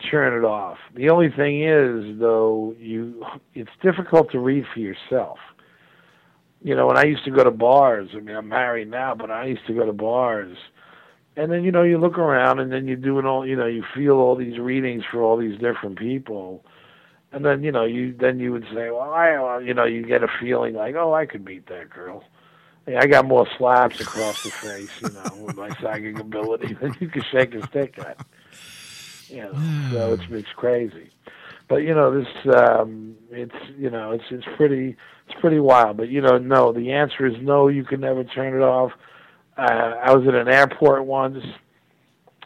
turn 0.10 0.38
it 0.38 0.46
off. 0.46 0.78
The 0.96 1.10
only 1.10 1.30
thing 1.30 1.64
is, 1.64 2.20
though, 2.20 2.76
you 2.80 3.24
it's 3.54 3.72
difficult 3.82 4.32
to 4.32 4.40
read 4.40 4.66
for 4.74 4.80
yourself. 4.80 5.38
You 6.64 6.76
know, 6.76 6.88
when 6.88 6.98
I 6.98 7.04
used 7.04 7.26
to 7.26 7.32
go 7.32 7.44
to 7.44 7.52
bars, 7.52 8.10
I 8.14 8.20
mean, 8.20 8.36
I'm 8.36 8.48
married 8.48 8.90
now, 8.90 9.16
but 9.16 9.32
I 9.32 9.46
used 9.46 9.66
to 9.68 9.74
go 9.74 9.86
to 9.86 9.94
bars, 9.94 10.56
and 11.36 11.52
then 11.52 11.64
you 11.64 11.72
know, 11.72 11.84
you 11.84 11.98
look 11.98 12.18
around, 12.18 12.60
and 12.60 12.72
then 12.72 12.88
you're 12.88 12.98
doing 12.98 13.26
all, 13.26 13.48
you 13.48 13.56
know, 13.56 13.66
you 13.66 13.84
feel 13.96 14.18
all 14.18 14.36
these 14.36 14.60
readings 14.60 15.04
for 15.12 15.24
all 15.24 15.38
these 15.38 15.60
different 15.60 15.98
people, 15.98 16.64
and 17.32 17.46
then 17.46 17.64
you 17.64 17.72
know, 17.72 17.86
you 17.86 18.14
then 18.14 18.40
you 18.40 18.52
would 18.52 18.66
say, 18.74 18.90
well, 18.92 19.12
I, 19.12 19.60
you 19.60 19.74
know, 19.74 19.86
you 19.86 20.06
get 20.06 20.24
a 20.24 20.28
feeling 20.40 20.74
like, 20.74 20.96
oh, 20.96 21.14
I 21.14 21.26
could 21.26 21.46
beat 21.46 21.68
that 21.68 21.90
girl. 21.90 22.24
Yeah, 22.88 23.00
I 23.02 23.08
got 23.08 23.26
more 23.26 23.48
slaps 23.58 24.00
across 24.00 24.44
the 24.44 24.50
face, 24.50 24.90
you 25.02 25.10
know, 25.10 25.46
with 25.46 25.56
my 25.56 25.70
psychic 25.80 26.20
ability 26.20 26.74
than 26.82 26.96
you 27.00 27.08
can 27.10 27.24
shake 27.32 27.54
a 27.54 27.66
stick 27.68 27.98
at. 28.00 28.26
You 29.28 29.44
know, 29.44 29.90
so 29.92 30.14
it's 30.14 30.24
it's 30.30 30.54
crazy. 30.56 31.10
But 31.70 31.78
you 31.78 31.94
know, 31.94 32.12
this 32.14 32.28
um 32.54 33.16
it's 33.30 33.56
you 33.78 33.90
know, 33.90 34.12
it's 34.12 34.26
it's 34.30 34.46
pretty 34.58 34.98
it's 35.28 35.40
pretty 35.40 35.60
wild. 35.60 35.98
But 35.98 36.10
you 36.10 36.22
know, 36.22 36.38
no, 36.38 36.74
the 36.74 36.92
answer 36.92 37.26
is 37.26 37.36
no, 37.42 37.70
you 37.70 37.86
can 37.86 38.02
never 38.02 38.26
turn 38.26 38.56
it 38.56 38.64
off. 38.64 38.92
Uh 39.58 39.94
I 40.04 40.14
was 40.14 40.28
at 40.28 40.36
an 40.36 40.50
airport 40.50 41.06
once 41.06 41.44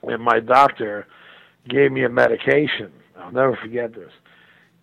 and 0.04 0.22
my 0.22 0.40
doctor 0.40 1.08
gave 1.68 1.92
me 1.92 2.04
a 2.04 2.10
medication. 2.10 2.92
I'll 3.18 3.32
never 3.32 3.56
forget 3.56 3.96
this. 3.96 4.12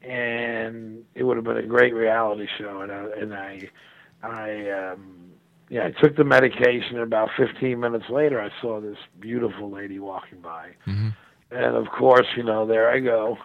And 0.04 1.04
it 1.14 1.22
would 1.24 1.36
have 1.36 1.44
been 1.44 1.58
a 1.58 1.66
great 1.66 1.94
reality 1.94 2.46
show 2.58 2.80
and 2.80 2.90
I 2.92 3.04
and 3.20 3.34
I 3.34 3.70
I 4.22 4.70
um 4.92 5.18
yeah, 5.68 5.86
I 5.86 5.90
took 6.02 6.16
the 6.16 6.24
medication 6.24 6.96
and 6.96 7.00
about 7.02 7.30
15 7.36 7.78
minutes 7.80 8.04
later 8.10 8.40
I 8.40 8.50
saw 8.60 8.80
this 8.80 8.98
beautiful 9.20 9.70
lady 9.70 9.98
walking 9.98 10.40
by. 10.40 10.70
Mhm. 10.86 11.14
And 11.50 11.76
of 11.76 11.86
course, 11.88 12.26
you 12.36 12.42
know, 12.42 12.66
there 12.66 12.90
I 12.90 13.00
go. 13.00 13.38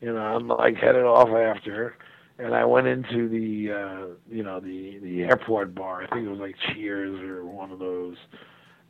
You 0.00 0.12
know, 0.12 0.20
I'm 0.20 0.48
like 0.48 0.76
headed 0.76 1.04
off 1.04 1.28
after 1.28 1.74
her. 1.74 1.96
And 2.38 2.54
I 2.54 2.64
went 2.64 2.86
into 2.86 3.28
the 3.28 3.72
uh 3.72 4.06
you 4.30 4.42
know, 4.42 4.60
the 4.60 4.98
the 5.02 5.22
airport 5.24 5.74
bar. 5.74 6.02
I 6.02 6.06
think 6.14 6.26
it 6.26 6.30
was 6.30 6.38
like 6.40 6.56
Cheers 6.72 7.20
or 7.28 7.44
one 7.44 7.72
of 7.72 7.78
those 7.78 8.16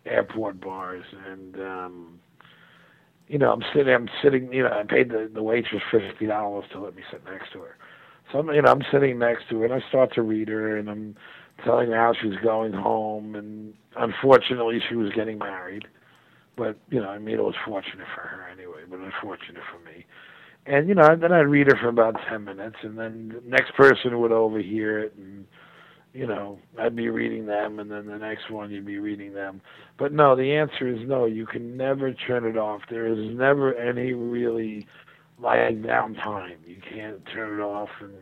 airport 0.04 0.60
bars 0.60 1.04
and 1.30 1.56
um 1.60 2.20
you 3.28 3.38
know, 3.38 3.52
I'm 3.52 3.62
sitting 3.74 3.94
I'm 3.94 4.08
sitting 4.22 4.52
you 4.52 4.62
know, 4.62 4.70
I 4.70 4.82
paid 4.82 5.10
the, 5.10 5.30
the 5.32 5.42
waitress 5.42 5.82
fifty 5.90 6.26
dollars 6.26 6.64
to 6.72 6.80
let 6.80 6.96
me 6.96 7.02
sit 7.10 7.24
next 7.24 7.52
to 7.52 7.60
her. 7.60 7.76
So 8.32 8.38
I'm 8.40 8.48
you 8.48 8.62
know, 8.62 8.70
I'm 8.70 8.82
sitting 8.90 9.18
next 9.18 9.48
to 9.50 9.60
her 9.60 9.64
and 9.66 9.74
I 9.74 9.86
start 9.88 10.14
to 10.14 10.22
read 10.22 10.48
her 10.48 10.76
and 10.76 10.90
I'm 10.90 11.16
telling 11.64 11.90
her 11.90 11.96
how 11.96 12.14
she's 12.20 12.36
going 12.42 12.72
home 12.72 13.34
and 13.34 13.74
unfortunately 13.96 14.80
she 14.88 14.96
was 14.96 15.12
getting 15.14 15.38
married. 15.38 15.86
But, 16.56 16.76
you 16.90 17.00
know, 17.00 17.08
I 17.08 17.18
mean 17.18 17.38
it 17.38 17.42
was 17.44 17.54
fortunate 17.64 18.06
for 18.14 18.22
her 18.22 18.48
anyway, 18.50 18.82
but 18.88 18.98
unfortunate 18.98 19.62
for 19.70 19.78
me. 19.88 20.06
And, 20.66 20.88
you 20.88 20.94
know, 20.94 21.16
then 21.16 21.32
I'd 21.32 21.42
read 21.42 21.68
her 21.68 21.78
for 21.80 21.88
about 21.88 22.16
ten 22.28 22.44
minutes 22.44 22.76
and 22.82 22.98
then 22.98 23.28
the 23.34 23.48
next 23.48 23.74
person 23.74 24.20
would 24.20 24.32
overhear 24.32 24.98
it 24.98 25.14
and 25.16 25.46
you 26.18 26.26
know, 26.26 26.58
I'd 26.76 26.96
be 26.96 27.08
reading 27.08 27.46
them 27.46 27.78
and 27.78 27.88
then 27.90 28.06
the 28.06 28.18
next 28.18 28.50
one 28.50 28.72
you'd 28.72 28.84
be 28.84 28.98
reading 28.98 29.34
them. 29.34 29.60
But 29.98 30.12
no, 30.12 30.34
the 30.34 30.52
answer 30.56 30.88
is 30.88 31.06
no, 31.08 31.26
you 31.26 31.46
can 31.46 31.76
never 31.76 32.12
turn 32.12 32.44
it 32.44 32.56
off. 32.56 32.82
There 32.90 33.06
is 33.06 33.18
never 33.36 33.72
any 33.74 34.14
really 34.14 34.84
lying 35.38 35.82
down 35.82 36.14
time. 36.14 36.56
You 36.66 36.78
can't 36.92 37.24
turn 37.32 37.60
it 37.60 37.62
off 37.62 37.90
and 38.00 38.12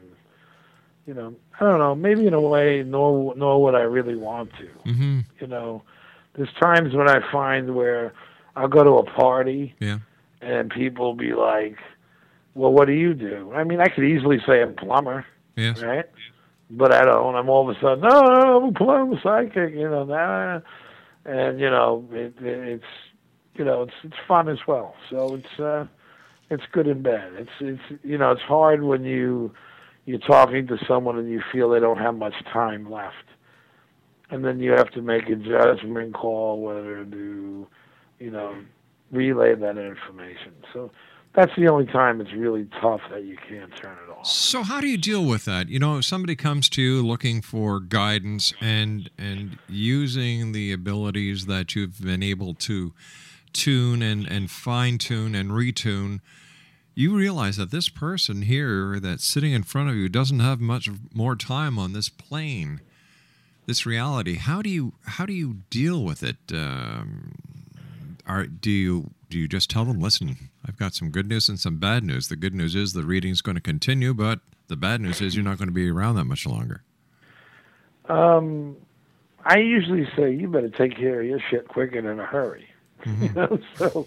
you 1.06 1.14
know, 1.14 1.35
I 1.59 1.64
don't 1.64 1.78
know, 1.78 1.94
maybe 1.94 2.26
in 2.26 2.35
a 2.35 2.40
way 2.40 2.82
nor 2.82 3.35
nor 3.35 3.62
would 3.62 3.74
I 3.74 3.82
really 3.82 4.16
want 4.16 4.50
to. 4.59 4.90
Mm-hmm. 4.90 5.20
You 5.40 5.46
know, 5.46 5.82
there's 6.35 6.52
times 6.61 6.94
when 6.94 7.09
I 7.09 7.20
find 7.32 7.74
where 7.74 8.12
I'll 8.56 8.68
go 8.68 8.85
to 8.85 8.90
a 8.98 9.04
party 9.04 9.74
Yeah. 9.80 10.00
and 10.42 10.68
people 10.70 11.14
be 11.14 11.32
like, 11.32 11.76
"Well, 12.54 12.72
what 12.72 12.87
do 12.88 12.92
you 12.92 13.14
do?" 13.14 13.52
I 13.54 13.64
mean, 13.64 13.80
I 13.80 13.87
could 13.88 14.04
easily 14.04 14.38
say 14.46 14.61
I'm 14.61 14.70
a 14.70 14.72
plumber, 14.72 15.24
Yes. 15.56 15.82
right? 15.82 16.04
But 16.70 16.92
I 16.92 17.05
don't. 17.05 17.37
I'm 17.37 17.48
all 17.48 17.68
of 17.68 17.76
a 17.76 17.81
sudden, 17.81 18.00
no, 18.00 18.20
no, 18.20 18.61
I'm 18.61 18.68
a 18.70 18.72
plumber, 18.72 19.20
psychic, 19.22 19.74
you 19.74 19.88
know, 19.88 20.05
nah. 20.05 20.61
and 21.24 21.61
you 21.61 21.70
know, 21.70 22.05
it, 22.11 22.35
it's 22.40 22.85
you 23.55 23.64
know, 23.64 23.83
it's 23.83 23.94
it's 24.02 24.16
fun 24.26 24.48
as 24.48 24.59
well. 24.66 24.94
So 25.11 25.35
it's 25.35 25.61
uh, 25.61 25.87
it's 26.50 26.64
good 26.72 26.87
and 26.88 27.02
bad. 27.02 27.35
It's 27.35 27.50
it's 27.61 28.02
you 28.02 28.18
know, 28.18 28.33
it's 28.33 28.42
hard 28.42 28.83
when 28.83 29.05
you 29.05 29.52
you're 30.07 30.18
talking 30.18 30.66
to 30.68 30.79
someone 30.88 31.18
and 31.18 31.31
you 31.31 31.42
feel 31.52 31.70
they 31.70 31.81
don't 31.81 31.98
have 31.98 32.16
much 32.16 32.35
time 32.52 32.90
left, 32.90 33.14
and 34.31 34.44
then 34.44 34.61
you 34.61 34.72
have 34.72 34.90
to 34.92 35.02
make 35.02 35.29
a 35.29 35.37
judgment 35.37 36.14
call 36.14 36.62
whether 36.62 37.05
to, 37.05 37.66
you 38.18 38.31
know, 38.31 38.57
relay 39.12 39.55
that 39.55 39.79
information. 39.79 40.52
So 40.72 40.90
that's 41.37 41.53
the 41.55 41.68
only 41.68 41.85
time 41.85 42.20
it's 42.20 42.33
really 42.33 42.66
tough 42.81 43.03
that 43.11 43.25
you 43.25 43.37
can't 43.49 43.75
turn 43.77 43.96
it 44.07 44.11
off. 44.11 44.27
So 44.27 44.62
how 44.62 44.81
do 44.81 44.88
you 44.88 44.96
deal 44.96 45.25
with 45.25 45.44
that? 45.44 45.68
You 45.68 45.79
know, 45.79 45.99
if 45.99 46.07
somebody 46.07 46.35
comes 46.35 46.70
to 46.70 46.83
you 46.83 47.07
looking 47.07 47.42
for 47.42 47.79
guidance 47.79 48.55
and 48.61 49.11
and 49.18 49.59
using 49.68 50.53
the 50.53 50.72
abilities 50.72 51.44
that 51.44 51.75
you've 51.75 52.01
been 52.01 52.22
able 52.22 52.55
to 52.55 52.94
tune 53.53 54.01
and 54.01 54.27
and 54.27 54.51
fine 54.51 54.96
tune 54.96 55.35
and 55.35 55.51
retune, 55.51 56.20
you 56.94 57.14
realize 57.14 57.59
that 57.59 57.70
this 57.70 57.90
person 57.90 58.42
here 58.42 58.99
that's 58.99 59.25
sitting 59.25 59.53
in 59.53 59.62
front 59.62 59.90
of 59.90 59.94
you 59.94 60.09
doesn't 60.09 60.40
have 60.40 60.59
much 60.59 60.88
more 61.12 61.37
time 61.37 61.79
on 61.79 61.92
this 61.92 62.09
plane, 62.09 62.81
this 63.66 63.85
reality. 63.85 64.37
How 64.37 64.62
do 64.62 64.70
you 64.70 64.94
how 65.05 65.27
do 65.27 65.35
you 65.35 65.59
deal 65.68 66.03
with 66.03 66.22
it? 66.22 66.38
Um, 66.51 67.35
are 68.27 68.46
do 68.46 68.70
you 68.70 69.11
do 69.29 69.38
you 69.38 69.49
just 69.49 69.70
tell 69.70 69.85
them, 69.85 70.01
listen, 70.01 70.51
I've 70.76 70.80
got 70.80 70.94
some 70.94 71.08
good 71.08 71.26
news 71.26 71.48
and 71.48 71.58
some 71.58 71.78
bad 71.78 72.04
news. 72.04 72.28
The 72.28 72.36
good 72.36 72.54
news 72.54 72.74
is 72.74 72.92
the 72.92 73.02
reading's 73.02 73.40
going 73.40 73.54
to 73.54 73.62
continue, 73.62 74.12
but 74.12 74.40
the 74.68 74.76
bad 74.76 75.00
news 75.00 75.22
is 75.22 75.34
you're 75.34 75.42
not 75.42 75.56
going 75.56 75.68
to 75.68 75.74
be 75.74 75.88
around 75.88 76.16
that 76.16 76.26
much 76.26 76.44
longer. 76.44 76.82
Um, 78.10 78.76
I 79.42 79.56
usually 79.56 80.06
say 80.14 80.34
you 80.34 80.48
better 80.48 80.68
take 80.68 80.94
care 80.94 81.22
of 81.22 81.26
your 81.26 81.40
shit 81.50 81.66
quick 81.66 81.94
and 81.94 82.06
in 82.06 82.20
a 82.20 82.26
hurry. 82.26 82.68
You 83.06 83.32
know, 83.32 83.58
so 83.76 84.06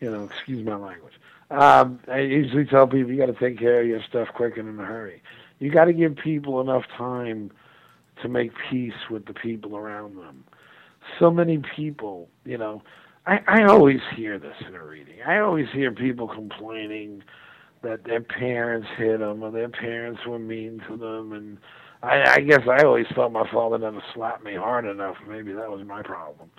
you 0.00 0.08
know, 0.08 0.22
excuse 0.24 0.64
my 0.64 0.76
language. 0.76 1.14
Um, 1.50 1.98
I 2.06 2.20
usually 2.20 2.64
tell 2.64 2.86
people 2.86 3.10
you 3.10 3.16
got 3.16 3.26
to 3.26 3.32
take 3.32 3.58
care 3.58 3.80
of 3.80 3.86
your 3.88 4.02
stuff 4.08 4.28
quick 4.34 4.56
and 4.56 4.68
in 4.68 4.78
a 4.78 4.84
hurry. 4.84 5.20
You 5.58 5.72
got 5.72 5.86
to 5.86 5.92
give 5.92 6.14
people 6.14 6.60
enough 6.60 6.84
time 6.96 7.50
to 8.22 8.28
make 8.28 8.52
peace 8.70 9.08
with 9.10 9.26
the 9.26 9.34
people 9.34 9.76
around 9.76 10.16
them. 10.16 10.44
So 11.18 11.32
many 11.32 11.58
people, 11.74 12.28
you 12.44 12.58
know, 12.58 12.82
I, 13.26 13.38
I 13.46 13.64
always 13.64 14.00
hear 14.14 14.38
this 14.38 14.56
in 14.66 14.74
a 14.74 14.84
reading. 14.84 15.16
I 15.26 15.38
always 15.38 15.66
hear 15.72 15.90
people 15.90 16.28
complaining 16.28 17.22
that 17.82 18.04
their 18.04 18.20
parents 18.20 18.88
hit 18.96 19.20
them 19.20 19.42
or 19.42 19.50
their 19.50 19.68
parents 19.68 20.20
were 20.26 20.38
mean 20.38 20.82
to 20.88 20.96
them, 20.96 21.32
and 21.32 21.58
I, 22.02 22.34
I 22.36 22.40
guess 22.40 22.62
I 22.68 22.84
always 22.84 23.06
thought 23.14 23.32
my 23.32 23.48
father 23.50 23.78
never 23.78 24.02
slapped 24.14 24.44
me 24.44 24.54
hard 24.54 24.84
enough. 24.86 25.16
Maybe 25.28 25.52
that 25.52 25.70
was 25.70 25.86
my 25.86 26.02
problem. 26.02 26.50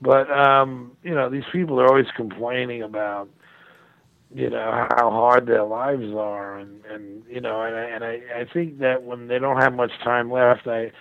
But 0.00 0.30
um, 0.30 0.92
you 1.02 1.14
know, 1.14 1.28
these 1.30 1.44
people 1.52 1.78
are 1.80 1.86
always 1.88 2.06
complaining 2.16 2.82
about 2.82 3.28
you 4.34 4.48
know 4.48 4.86
how 4.96 5.10
hard 5.10 5.46
their 5.46 5.64
lives 5.64 6.12
are, 6.16 6.58
and 6.58 6.84
and 6.86 7.22
you 7.28 7.40
know, 7.40 7.62
and 7.62 7.76
I, 7.76 7.82
and 7.82 8.04
I 8.04 8.20
I 8.40 8.44
think 8.52 8.78
that 8.78 9.02
when 9.02 9.28
they 9.28 9.38
don't 9.38 9.60
have 9.60 9.74
much 9.74 9.92
time 10.02 10.30
left, 10.30 10.66
I 10.66 10.92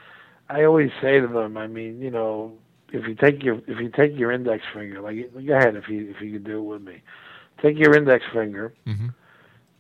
I 0.50 0.66
always 0.66 0.90
say 1.02 1.20
to 1.20 1.28
them, 1.28 1.58
I 1.58 1.68
mean, 1.68 2.02
you 2.02 2.12
know, 2.12 2.54
if 2.92 3.08
you 3.08 3.16
take 3.16 3.44
your 3.44 3.56
if 3.68 3.80
you 3.80 3.90
take 3.90 4.18
your 4.18 4.32
index 4.32 4.64
finger, 4.74 5.02
like 5.02 5.32
go 5.34 5.54
ahead 5.54 5.76
if 5.76 5.88
you 5.90 6.10
if 6.16 6.22
you 6.22 6.34
could 6.34 6.44
do 6.44 6.58
it 6.60 6.62
with 6.64 6.82
me, 6.82 7.02
take 7.62 7.78
your 7.78 7.96
index 7.96 8.26
finger, 8.34 8.74
Mhm. 8.88 9.14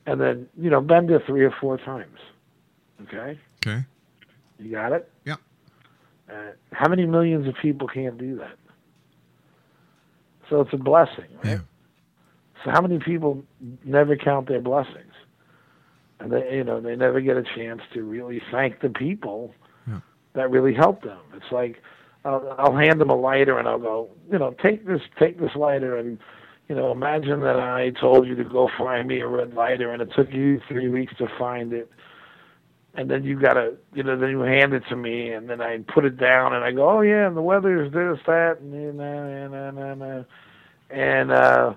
and 0.06 0.22
then 0.22 0.48
you 0.58 0.69
know 0.69 0.82
bend 0.82 1.10
it 1.12 1.24
three 1.26 1.43
or 1.43 1.52
four 1.52 1.78
times. 1.78 2.19
Okay, 3.04 3.39
Okay. 3.65 3.84
you 4.60 4.72
got 4.72 4.91
it. 4.91 5.10
Yeah. 5.26 5.36
Uh, 6.30 6.52
how 6.74 6.88
many 6.89 7.06
millions 7.06 7.48
of 7.48 7.56
people 7.56 7.88
can't 7.88 8.17
do 8.17 8.36
that? 8.38 8.58
So 10.50 10.62
it's 10.62 10.74
a 10.74 10.78
blessing, 10.78 11.26
right? 11.43 11.60
So 12.63 12.72
how 12.72 12.82
many 12.82 13.00
people 13.00 13.43
never 13.86 14.15
count 14.15 14.48
their 14.48 14.62
blessings? 14.62 15.13
And 16.19 16.32
they, 16.34 16.58
you 16.58 16.63
know, 16.63 16.82
they 16.82 16.95
never 16.95 17.22
get 17.22 17.38
a 17.38 17.43
chance 17.43 17.82
to 17.93 18.04
really 18.04 18.41
thank 18.52 18.82
the 18.82 18.89
people 18.89 19.54
Yeah. 19.88 20.02
that 20.34 20.52
really 20.52 20.74
helped 20.74 21.04
them. 21.06 21.19
It's 21.34 21.52
like 21.52 21.82
I'll, 22.25 22.55
I'll 22.58 22.75
hand 22.75 22.99
them 22.99 23.10
a 23.10 23.15
lighter 23.15 23.58
and 23.58 23.67
I'll 23.67 23.79
go, 23.79 24.10
you 24.32 24.38
know, 24.38 24.55
take 24.62 24.86
this, 24.86 25.01
take 25.17 25.39
this 25.39 25.55
lighter, 25.55 25.97
and 25.97 26.19
you 26.67 26.75
know, 26.75 26.91
imagine 26.91 27.39
that 27.41 27.60
I 27.60 27.89
told 27.99 28.27
you 28.27 28.36
to 28.36 28.43
go 28.43 28.69
find 28.77 29.08
me 29.08 29.21
a 29.21 29.27
red 29.27 29.55
lighter, 29.55 29.91
and 29.91 30.03
it 30.03 30.10
took 30.15 30.32
you 30.32 30.62
three 30.67 30.88
weeks 30.88 31.13
to 31.17 31.27
find 31.39 31.73
it, 31.73 31.89
and 32.93 33.10
then 33.10 33.23
you 33.23 33.39
gotta, 33.39 33.73
you 33.93 34.03
know, 34.03 34.15
then 34.15 34.29
you 34.29 34.41
hand 34.41 34.73
it 34.73 34.84
to 34.89 34.95
me, 34.95 35.32
and 35.32 35.49
then 35.49 35.62
I 35.62 35.79
put 35.79 36.05
it 36.05 36.17
down, 36.17 36.53
and 36.53 36.63
I 36.63 36.71
go, 36.71 36.88
oh 36.88 37.01
yeah, 37.01 37.25
and 37.25 37.36
the 37.36 37.41
weather 37.41 37.84
is 37.84 37.91
this, 37.91 38.19
that, 38.27 38.60
and 38.60 38.73
and 38.73 39.01
and, 39.01 39.79
and, 39.79 40.01
and, 40.03 40.25
and 40.91 41.32
uh, 41.32 41.73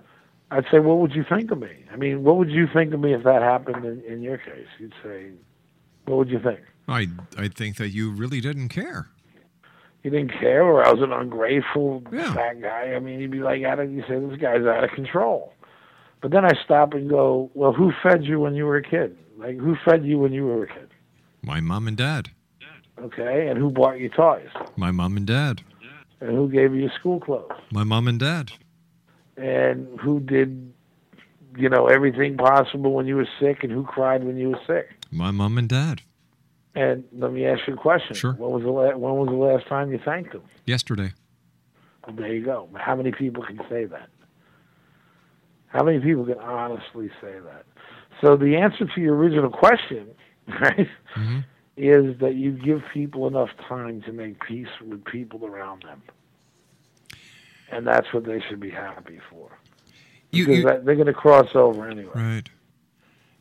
I'd 0.50 0.66
say, 0.70 0.78
what 0.78 0.98
would 0.98 1.14
you 1.14 1.24
think 1.26 1.50
of 1.50 1.59
me? 1.59 1.85
I 1.90 1.96
mean, 1.96 2.22
what 2.22 2.37
would 2.37 2.50
you 2.50 2.66
think 2.70 2.92
of 2.92 3.00
me 3.00 3.14
if 3.14 3.24
that 3.24 3.40
happened 3.40 3.87
in, 3.87 4.02
in 4.02 4.20
your 4.20 4.37
case? 4.37 4.66
You'd 4.78 4.92
say, 5.02 5.31
what 6.05 6.18
would 6.18 6.28
you 6.28 6.38
think? 6.38 6.61
I 6.87 7.09
I 7.38 7.48
think 7.48 7.76
that 7.76 7.90
you 7.90 8.11
really 8.11 8.42
didn't 8.42 8.68
care. 8.68 9.09
You 10.03 10.11
didn't 10.11 10.33
care, 10.33 10.65
or 10.65 10.85
I 10.85 10.93
was 10.93 11.01
an 11.01 11.12
ungrateful 11.12 12.03
fat 12.11 12.61
guy. 12.61 12.93
I 12.95 12.99
mean, 12.99 13.21
he'd 13.21 13.31
be 13.31 13.38
like, 13.38 13.62
out 13.62 13.79
of, 13.79 13.93
you 13.93 14.03
say, 14.09 14.19
this 14.19 14.38
guy's 14.41 14.67
out 14.67 14.83
of 14.83 14.91
control. 14.91 15.53
But 16.21 16.33
then 16.33 16.45
I 16.45 16.53
stop 16.65 16.93
and 16.95 17.09
go, 17.09 17.51
well, 17.55 17.73
who 17.73 17.93
fed 18.03 18.25
you 18.25 18.41
when 18.41 18.55
you 18.55 18.67
were 18.67 18.77
a 18.77 18.83
kid? 18.83 19.17
Like, 19.38 19.59
who 19.59 19.77
fed 19.85 20.05
you 20.05 20.19
when 20.19 20.33
you 20.33 20.47
were 20.47 20.65
a 20.65 20.67
kid? 20.67 20.88
My 21.43 21.61
mom 21.61 21.87
and 21.87 21.97
dad. 21.97 22.31
Okay, 23.01 23.49
and 23.49 23.59
who 23.59 23.71
bought 23.71 23.99
you 23.99 24.09
toys? 24.09 24.49
My 24.77 24.91
mom 24.91 25.17
and 25.17 25.27
dad. 25.27 25.62
And 26.21 26.31
who 26.31 26.49
gave 26.49 26.75
you 26.75 26.88
school 26.99 27.19
clothes? 27.19 27.51
My 27.73 27.83
mom 27.83 28.07
and 28.07 28.19
dad. 28.19 28.53
And 29.37 29.99
who 29.99 30.21
did, 30.21 30.73
you 31.57 31.69
know, 31.69 31.87
everything 31.87 32.37
possible 32.37 32.93
when 32.93 33.07
you 33.07 33.17
were 33.17 33.29
sick? 33.41 33.65
And 33.65 33.73
who 33.73 33.83
cried 33.85 34.23
when 34.23 34.37
you 34.37 34.51
were 34.51 34.61
sick? 34.67 34.91
My 35.11 35.31
mom 35.31 35.59
and 35.59 35.69
dad. 35.69 36.03
And 36.74 37.04
let 37.12 37.32
me 37.32 37.44
ask 37.44 37.66
you 37.66 37.74
a 37.74 37.76
question. 37.76 38.14
Sure. 38.16 38.32
When 38.32 38.50
was 38.50 38.62
the 38.62 38.70
la- 38.70 38.96
when 38.96 39.14
was 39.16 39.28
the 39.28 39.35
last 39.35 39.66
time 39.68 39.92
you 39.92 39.98
thanked 40.02 40.32
them? 40.32 40.42
Yesterday. 40.66 41.12
Well, 42.06 42.16
there 42.16 42.32
you 42.35 42.44
go. 42.44 42.68
How 42.74 42.96
many 42.96 43.12
people 43.12 43.44
can 43.44 43.61
say 43.68 43.85
that? 43.85 44.08
How 45.66 45.82
many 45.85 46.00
people 46.00 46.24
can 46.24 46.38
honestly 46.38 47.11
say 47.20 47.35
that? 47.44 47.64
So 48.20 48.37
the 48.37 48.56
answer 48.56 48.87
to 48.94 49.00
your 49.00 49.16
original 49.16 49.50
question, 49.50 50.08
right, 50.48 50.88
mm-hmm. 51.16 51.38
is 51.76 52.18
that 52.20 52.35
you 52.37 52.52
give 52.52 52.82
people 52.92 53.26
enough 53.26 53.50
time 53.68 54.02
to 54.02 54.12
make 54.12 54.40
peace 54.40 54.68
with 54.85 55.04
people 55.04 55.44
around 55.46 55.82
them, 55.82 56.02
and 57.70 57.87
that's 57.87 58.12
what 58.12 58.24
they 58.24 58.40
should 58.48 58.61
be 58.61 58.70
happy 58.70 59.20
for. 59.30 59.50
You- 60.30 60.46
because 60.46 60.58
you- 60.58 60.80
they're 60.85 60.94
going 60.94 61.06
to 61.06 61.12
cross 61.12 61.48
over 61.54 61.87
anyway. 61.88 62.12
Right. 62.14 62.48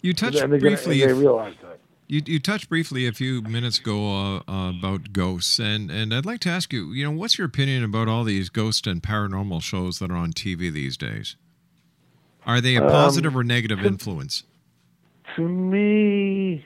You 0.02 0.14
touched 0.14 0.40
gonna- 0.40 0.58
briefly. 0.58 1.02
and 1.02 1.12
they 1.12 1.14
realize 1.14 1.56
that. 1.62 1.71
You, 2.12 2.22
you 2.26 2.40
touched 2.42 2.68
briefly 2.68 3.08
a 3.08 3.14
few 3.14 3.42
minutes 3.42 3.80
ago 3.80 4.06
uh, 4.12 4.38
uh, 4.46 4.74
about 4.78 5.14
ghosts, 5.14 5.60
and, 5.60 5.90
and 5.90 6.14
I'd 6.14 6.26
like 6.26 6.42
to 6.42 6.50
ask 6.50 6.74
you, 6.74 6.92
you 6.92 7.06
know, 7.06 7.12
what's 7.12 7.38
your 7.38 7.48
opinion 7.48 7.86
about 7.86 8.10
all 8.10 8.26
these 8.26 8.50
ghost 8.50 8.86
and 8.86 9.02
paranormal 9.02 9.62
shows 9.62 10.00
that 10.00 10.12
are 10.12 10.18
on 10.18 10.34
TV 10.34 10.70
these 10.74 10.98
days? 10.98 11.38
Are 12.46 12.60
they 12.60 12.76
a 12.76 12.84
Um, 12.84 12.90
positive 12.90 13.34
or 13.34 13.46
negative 13.46 13.86
influence? 13.86 14.44
to 15.38 15.48
me, 15.48 16.66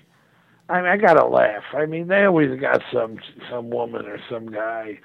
I 0.68 0.82
mean, 0.82 0.90
I 0.90 0.98
gotta 0.98 1.28
laugh. 1.28 1.66
I 1.76 1.86
mean, 1.86 2.08
they 2.08 2.24
always 2.24 2.60
got 2.60 2.82
some 2.92 3.20
some 3.48 3.70
woman 3.70 4.08
or 4.08 4.18
some 4.28 4.48
guy. 4.48 5.00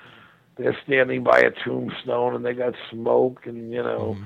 They're 0.56 0.74
standing 0.86 1.22
by 1.22 1.40
a 1.40 1.50
tombstone 1.50 2.34
and 2.34 2.46
they 2.46 2.54
got 2.54 2.72
smoke 2.90 3.44
and 3.44 3.70
you 3.70 3.82
know. 3.82 4.16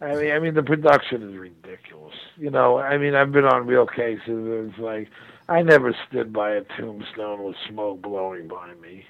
I 0.00 0.14
mean, 0.16 0.32
I 0.32 0.38
mean, 0.38 0.54
the 0.54 0.62
production 0.62 1.22
is 1.30 1.36
ridiculous. 1.36 2.14
You 2.38 2.48
know, 2.50 2.78
I 2.78 2.96
mean, 2.96 3.14
I've 3.14 3.30
been 3.32 3.44
on 3.44 3.66
real 3.66 3.86
cases. 3.86 4.22
And 4.26 4.70
it's 4.70 4.78
like 4.78 5.08
I 5.48 5.62
never 5.62 5.94
stood 6.08 6.32
by 6.32 6.52
a 6.52 6.62
tombstone 6.78 7.42
with 7.44 7.56
smoke 7.68 8.00
blowing 8.02 8.48
by 8.48 8.74
me. 8.74 9.04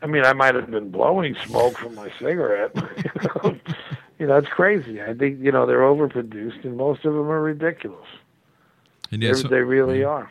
I 0.00 0.06
mean, 0.06 0.24
I 0.24 0.32
might 0.32 0.54
have 0.54 0.70
been 0.70 0.90
blowing 0.90 1.34
smoke 1.46 1.76
from 1.76 1.94
my 1.96 2.08
cigarette. 2.20 2.70
you 2.74 3.10
know, 3.42 3.58
you 4.20 4.26
know, 4.26 4.36
it's 4.36 4.48
crazy. 4.48 5.02
I 5.02 5.12
think 5.14 5.40
you 5.40 5.50
know 5.50 5.66
they're 5.66 5.80
overproduced, 5.80 6.64
and 6.64 6.76
most 6.76 7.04
of 7.04 7.14
them 7.14 7.28
are 7.28 7.42
ridiculous. 7.42 8.06
And 9.10 9.22
yes, 9.22 9.42
they 9.50 9.60
really 9.60 10.04
are. 10.04 10.30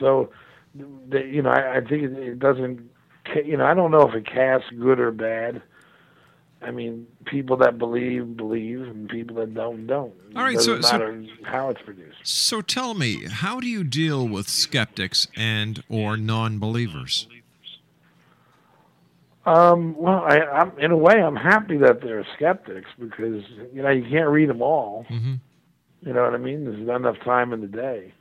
So, 0.00 0.30
they, 1.08 1.26
you 1.26 1.42
know, 1.42 1.50
I, 1.50 1.76
I 1.76 1.80
think 1.80 2.02
it, 2.04 2.12
it 2.12 2.38
doesn't. 2.38 2.88
ca- 3.26 3.44
You 3.44 3.56
know, 3.58 3.66
I 3.66 3.74
don't 3.74 3.90
know 3.90 4.08
if 4.08 4.14
it 4.14 4.26
casts 4.26 4.70
good 4.78 5.00
or 5.00 5.10
bad. 5.10 5.62
I 6.62 6.70
mean, 6.70 7.06
people 7.26 7.56
that 7.58 7.78
believe 7.78 8.36
believe, 8.36 8.82
and 8.82 9.08
people 9.08 9.36
that 9.36 9.54
don't 9.54 9.86
don't. 9.86 10.12
All 10.34 10.42
right, 10.42 10.56
it 10.56 10.60
so- 10.60 10.76
doesn't 10.76 10.90
so- 10.90 10.98
matter 10.98 11.24
how 11.44 11.68
it's 11.70 11.82
produced. 11.82 12.16
So 12.22 12.60
tell 12.60 12.94
me, 12.94 13.24
how 13.26 13.60
do 13.60 13.66
you 13.68 13.84
deal 13.84 14.26
with 14.26 14.48
skeptics 14.48 15.28
and 15.36 15.82
or 15.88 16.16
non-believers? 16.16 17.28
Um, 19.44 19.94
well, 19.96 20.24
I, 20.26 20.40
I'm 20.40 20.76
in 20.78 20.90
a 20.90 20.96
way, 20.96 21.22
I'm 21.22 21.36
happy 21.36 21.76
that 21.78 22.00
they're 22.02 22.26
skeptics 22.34 22.88
because 22.98 23.44
you 23.72 23.80
know 23.82 23.90
you 23.90 24.02
can't 24.10 24.28
read 24.28 24.48
them 24.48 24.60
all. 24.60 25.06
Mm-hmm. 25.08 25.34
You 26.02 26.12
know 26.12 26.22
what 26.24 26.34
I 26.34 26.38
mean? 26.38 26.64
There's 26.64 26.84
not 26.86 26.96
enough 26.96 27.20
time 27.24 27.52
in 27.52 27.60
the 27.60 27.68
day. 27.68 28.12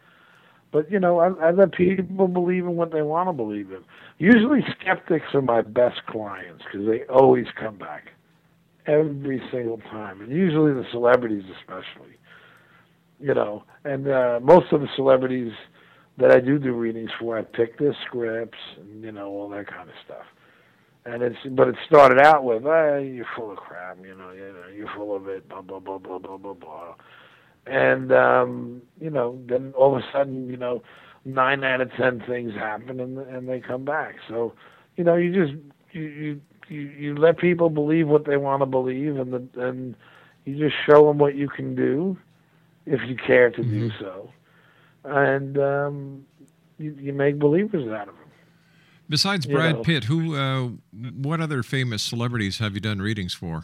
But 0.72 0.92
you 0.92 1.00
know, 1.00 1.20
I, 1.20 1.30
I 1.48 1.52
let 1.52 1.72
people 1.72 2.28
believe 2.28 2.66
in 2.66 2.76
what 2.76 2.92
they 2.92 3.02
want 3.02 3.30
to 3.30 3.34
believe 3.34 3.72
in. 3.72 3.84
Usually, 4.20 4.64
skeptics 4.80 5.34
are 5.34 5.42
my 5.42 5.62
best 5.62 6.06
clients 6.06 6.64
because 6.64 6.86
they 6.86 7.04
always 7.06 7.48
come 7.60 7.78
back 7.78 8.10
every 8.88 9.42
single 9.52 9.78
time, 9.78 10.22
and 10.22 10.32
usually 10.32 10.74
the 10.74 10.86
celebrities, 10.92 11.44
especially. 11.60 12.18
You 13.20 13.34
know, 13.34 13.64
and 13.86 14.08
uh, 14.08 14.40
most 14.42 14.74
of 14.74 14.82
the 14.82 14.90
celebrities 14.96 15.52
that 16.18 16.32
I 16.32 16.40
do 16.40 16.60
do 16.60 16.74
readings 16.74 17.10
for, 17.20 17.38
I 17.38 17.44
pick 17.44 17.78
their 17.80 17.96
scripts 18.06 18.58
and 18.78 19.04
you 19.04 19.12
know 19.12 19.28
all 19.28 19.50
that 19.50 19.68
kind 19.68 19.90
of 19.90 19.96
stuff. 20.06 20.26
And 21.06 21.22
it's 21.22 21.38
but 21.52 21.68
it 21.68 21.76
started 21.88 22.20
out 22.20 22.44
with, 22.44 22.66
ah, 22.66 22.98
you're 22.98 23.28
full 23.36 23.52
of 23.52 23.58
crap, 23.58 23.98
you 24.02 24.16
know, 24.16 24.32
you 24.32 24.54
know, 24.54 24.68
you're 24.76 24.90
full 24.96 25.16
of 25.16 25.28
it, 25.28 25.48
blah 25.48 25.62
blah 25.62 25.80
blah 25.80 25.98
blah 25.98 26.18
blah 26.18 26.38
blah 26.38 26.54
blah. 26.54 26.96
And 27.68 28.12
um, 28.12 28.82
you 29.00 29.10
know, 29.10 29.40
then 29.48 29.74
all 29.78 29.96
of 29.96 30.02
a 30.02 30.06
sudden, 30.12 30.50
you 30.50 30.58
know, 30.58 30.82
nine 31.24 31.64
out 31.64 31.82
of 31.82 31.92
ten 31.94 32.24
things 32.28 32.54
happen 32.54 33.00
and 33.00 33.18
and 33.18 33.48
they 33.48 33.60
come 33.60 33.86
back. 33.86 34.16
So, 34.28 34.54
you 34.96 35.04
know, 35.04 35.16
you 35.16 35.34
just 35.34 35.58
you 35.92 36.02
you 36.02 36.42
you, 36.70 36.82
you 36.82 37.16
let 37.16 37.38
people 37.38 37.70
believe 37.70 38.08
what 38.08 38.26
they 38.26 38.38
want 38.38 38.62
to 38.62 38.66
believe, 38.66 39.18
and 39.18 39.34
the, 39.34 39.68
and 39.68 39.96
you 40.46 40.58
just 40.58 40.76
show 40.86 41.08
them 41.08 41.18
what 41.18 41.36
you 41.36 41.48
can 41.48 41.76
do, 41.76 42.18
if 42.86 43.02
you 43.08 43.16
care 43.16 43.50
to 43.50 43.64
do 43.64 43.92
so, 44.00 44.30
and 45.04 45.58
um, 45.58 46.26
you, 46.78 46.96
you 47.00 47.14
make 47.14 47.40
believers 47.40 47.88
out 47.88 48.08
of 48.08 48.16
them. 48.16 48.32
Besides 49.08 49.46
You 49.46 49.56
Brad 49.56 49.76
know. 49.76 49.84
Pitt, 49.84 50.06
who, 50.06 50.36
uh, 50.36 50.70
what 51.14 51.40
other 51.40 51.64
famous 51.64 52.02
celebrities 52.02 52.60
have 52.60 52.74
you 52.74 52.80
done 52.80 53.02
readings 53.02 53.34
for? 53.34 53.64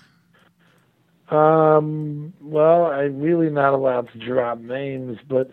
Um, 1.30 2.34
well, 2.42 2.86
I'm 2.88 3.20
really 3.22 3.50
not 3.50 3.74
allowed 3.74 4.12
to 4.12 4.18
drop 4.20 4.60
names, 4.60 5.18
but 5.28 5.52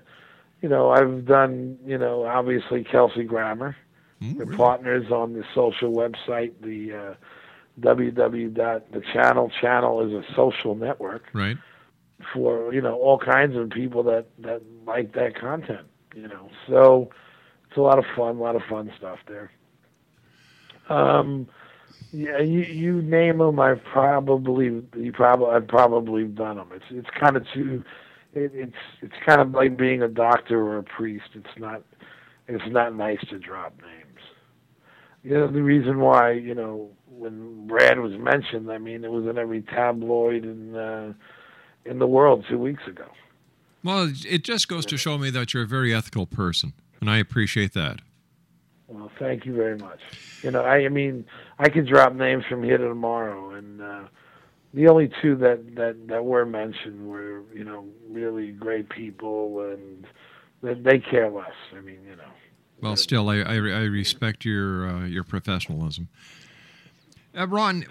you 0.60 0.68
know, 0.68 0.90
I've 0.90 1.24
done, 1.24 1.78
you 1.86 1.96
know, 1.96 2.24
obviously 2.26 2.84
Kelsey 2.84 3.22
Grammer. 3.22 3.76
We're 4.20 4.46
partners 4.46 5.12
on 5.12 5.34
the 5.34 5.44
social 5.54 5.92
website, 5.92 6.50
the 6.60 6.92
uh, 6.92 7.14
www. 7.80 8.82
The 8.92 9.02
channel 9.12 9.50
channel 9.60 10.00
is 10.06 10.12
a 10.12 10.22
social 10.34 10.74
network 10.74 11.24
Right. 11.32 11.56
for 12.32 12.72
you 12.72 12.80
know 12.80 12.94
all 12.96 13.18
kinds 13.18 13.56
of 13.56 13.70
people 13.70 14.02
that 14.04 14.26
that 14.40 14.62
like 14.86 15.12
that 15.14 15.38
content. 15.38 15.86
You 16.14 16.28
know, 16.28 16.50
so 16.68 17.10
it's 17.68 17.76
a 17.76 17.80
lot 17.80 17.98
of 17.98 18.04
fun, 18.16 18.36
a 18.36 18.40
lot 18.40 18.56
of 18.56 18.62
fun 18.68 18.90
stuff 18.98 19.18
there. 19.28 19.50
Um, 20.88 21.48
yeah, 22.12 22.38
you 22.38 22.60
you 22.60 23.02
name 23.02 23.38
them, 23.38 23.58
I've 23.60 23.82
probably 23.84 24.82
you 24.96 25.12
probably 25.12 25.48
I've 25.54 25.68
probably 25.68 26.24
done 26.24 26.56
them. 26.56 26.70
It's 26.74 26.84
it's 26.90 27.08
kind 27.18 27.36
of 27.36 27.44
too, 27.54 27.84
it, 28.34 28.52
it's 28.54 28.76
it's 29.02 29.14
kind 29.26 29.40
of 29.40 29.52
like 29.52 29.76
being 29.76 30.02
a 30.02 30.08
doctor 30.08 30.60
or 30.62 30.78
a 30.78 30.82
priest. 30.82 31.26
It's 31.34 31.58
not 31.58 31.82
it's 32.48 32.64
not 32.70 32.94
nice 32.94 33.20
to 33.30 33.38
drop 33.38 33.74
names. 33.80 34.20
You 35.22 35.34
know 35.34 35.46
the 35.48 35.62
reason 35.62 36.00
why 36.00 36.32
you 36.32 36.54
know 36.54 36.90
when 37.18 37.66
Brad 37.66 37.98
was 38.00 38.12
mentioned, 38.18 38.70
I 38.70 38.78
mean 38.78 39.04
it 39.04 39.10
was 39.10 39.26
in 39.26 39.38
every 39.38 39.62
tabloid 39.62 40.44
in 40.44 40.74
uh, 40.76 41.12
in 41.84 41.98
the 41.98 42.06
world 42.06 42.44
two 42.48 42.58
weeks 42.58 42.82
ago. 42.86 43.06
Well, 43.84 44.12
it- 44.26 44.44
just 44.44 44.68
goes 44.68 44.84
to 44.86 44.96
show 44.96 45.18
me 45.18 45.30
that 45.30 45.54
you're 45.54 45.62
a 45.62 45.66
very 45.66 45.94
ethical 45.94 46.26
person, 46.26 46.72
and 47.00 47.08
I 47.10 47.18
appreciate 47.18 47.72
that. 47.74 48.00
Well, 48.88 49.10
thank 49.18 49.46
you 49.46 49.54
very 49.54 49.76
much. 49.76 50.00
You 50.42 50.50
know, 50.50 50.62
I, 50.62 50.84
I 50.84 50.88
mean, 50.88 51.24
I 51.58 51.68
could 51.68 51.86
drop 51.86 52.14
names 52.14 52.44
from 52.48 52.62
here 52.62 52.78
to 52.78 52.88
tomorrow, 52.88 53.50
and 53.50 53.80
uh, 53.82 54.04
the 54.74 54.88
only 54.88 55.10
two 55.22 55.36
that, 55.36 55.74
that 55.76 56.08
that 56.08 56.24
were 56.24 56.44
mentioned 56.46 57.08
were, 57.08 57.42
you 57.54 57.64
know, 57.64 57.84
really 58.10 58.50
great 58.52 58.88
people, 58.88 59.60
and 59.60 60.06
they, 60.62 60.74
they 60.74 60.98
care 60.98 61.30
less. 61.30 61.52
I 61.76 61.80
mean, 61.80 62.00
you 62.08 62.16
know, 62.16 62.30
Well, 62.80 62.96
still, 62.96 63.28
I, 63.28 63.36
I, 63.40 63.54
I 63.54 63.84
respect 63.84 64.44
your 64.44 64.88
uh, 64.88 65.04
your 65.06 65.24
professionalism. 65.24 66.08
Uh, 67.38 67.46
Ron, 67.46 67.84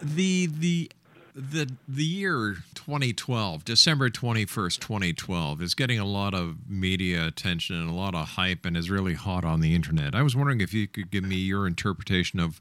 the 0.00 0.46
the 0.46 0.90
the 1.34 1.70
the 1.86 2.04
year 2.04 2.56
2012, 2.74 3.64
December 3.64 4.08
21st, 4.08 4.80
2012 4.80 5.60
is 5.60 5.74
getting 5.74 5.98
a 5.98 6.04
lot 6.06 6.32
of 6.32 6.56
media 6.66 7.26
attention 7.26 7.76
and 7.76 7.90
a 7.90 7.92
lot 7.92 8.14
of 8.14 8.30
hype 8.30 8.64
and 8.64 8.74
is 8.74 8.88
really 8.88 9.12
hot 9.12 9.44
on 9.44 9.60
the 9.60 9.74
internet. 9.74 10.14
I 10.14 10.22
was 10.22 10.34
wondering 10.34 10.62
if 10.62 10.72
you 10.72 10.88
could 10.88 11.10
give 11.10 11.24
me 11.24 11.36
your 11.36 11.66
interpretation 11.66 12.40
of 12.40 12.60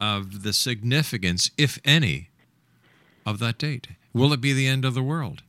of 0.00 0.42
the 0.42 0.52
significance, 0.52 1.52
if 1.56 1.78
any, 1.84 2.30
of 3.24 3.38
that 3.38 3.58
date. 3.58 3.88
Will 4.12 4.32
it 4.32 4.40
be 4.40 4.52
the 4.52 4.66
end 4.66 4.84
of 4.84 4.94
the 4.94 5.02
world? 5.02 5.42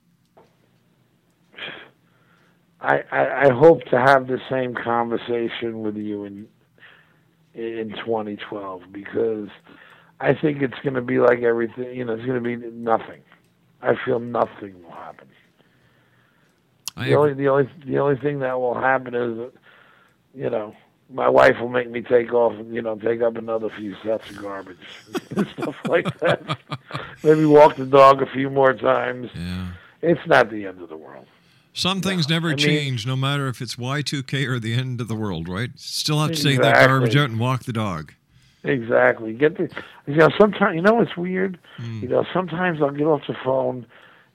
I, 2.82 3.04
I, 3.12 3.52
hope 3.52 3.84
to 3.92 4.00
have 4.00 4.28
the 4.28 4.40
same 4.50 4.74
conversation 4.74 5.82
with 5.82 5.98
you 5.98 6.24
in 6.24 6.48
in 7.60 7.90
2012 7.90 8.84
because 8.92 9.50
I 10.20 10.34
think 10.34 10.62
it's 10.62 10.80
going 10.84 10.96
to 10.96 11.02
be 11.02 11.20
like 11.20 11.42
everything. 11.42 11.96
You 11.96 12.06
know, 12.06 12.14
it's 12.14 12.26
going 12.26 12.42
to 12.42 12.58
be 12.58 12.58
nothing. 12.72 13.22
I 13.82 13.96
feel 14.06 14.20
nothing 14.20 14.82
will 14.84 14.92
happen. 14.92 15.28
I 16.96 17.06
the 17.06 17.16
only 17.16 17.34
the 17.34 17.48
only 17.48 17.70
the 17.86 17.98
only 18.00 18.18
thing 18.18 18.40
that 18.40 18.60
will 18.60 18.76
happen 18.76 19.16
is, 19.16 19.52
you 20.34 20.50
know, 20.50 20.76
my 21.10 21.30
wife 21.30 21.60
will 21.60 21.70
make 21.70 21.90
me 21.90 22.02
take 22.02 22.34
off, 22.34 22.54
and 22.54 22.74
you 22.74 22.82
know, 22.82 22.96
take 22.96 23.22
up 23.22 23.38
another 23.38 23.70
few 23.78 23.96
sets 24.04 24.30
of 24.30 24.42
garbage 24.42 24.78
and 25.36 25.48
stuff 25.54 25.76
like 25.88 26.20
that. 26.20 26.58
Maybe 27.24 27.46
walk 27.46 27.78
the 27.78 27.86
dog 27.86 28.22
a 28.22 28.26
few 28.26 28.50
more 28.50 28.74
times. 28.74 29.30
Yeah. 29.34 29.68
It's 30.02 30.28
not 30.28 30.50
the 30.50 30.66
end 30.66 30.82
of 30.82 30.90
the 30.90 30.98
world. 30.98 31.26
Some 31.74 32.02
things 32.02 32.28
never 32.28 32.48
I 32.48 32.52
mean- 32.52 32.58
change, 32.58 33.08
no 33.08 33.16
matter 33.16 33.48
if 33.48 33.62
it's 33.62 33.76
Y2K 33.76 34.48
or 34.48 34.60
the 34.60 34.74
end 34.74 35.02
of 35.02 35.08
the 35.08 35.16
world, 35.16 35.48
right? 35.48 35.70
Still 35.76 36.20
have 36.20 36.32
to 36.32 36.44
take 36.44 36.62
that 36.62 36.88
garbage 36.88 37.16
out 37.16 37.30
and 37.30 37.40
walk 37.40 37.64
the 37.64 37.74
dog. 37.74 38.14
Exactly. 38.64 39.34
Get 39.34 39.58
the 39.58 39.70
you 40.06 40.16
know 40.16 40.30
sometimes 40.38 40.76
you 40.76 40.82
know 40.82 41.02
it's 41.02 41.16
weird. 41.16 41.58
Hmm. 41.78 42.02
You 42.02 42.10
know 42.10 42.26
sometimes 42.34 42.82
I'll 42.82 42.92
get 42.92 43.06
off 43.06 43.22
the 43.28 43.36
phone. 43.44 43.86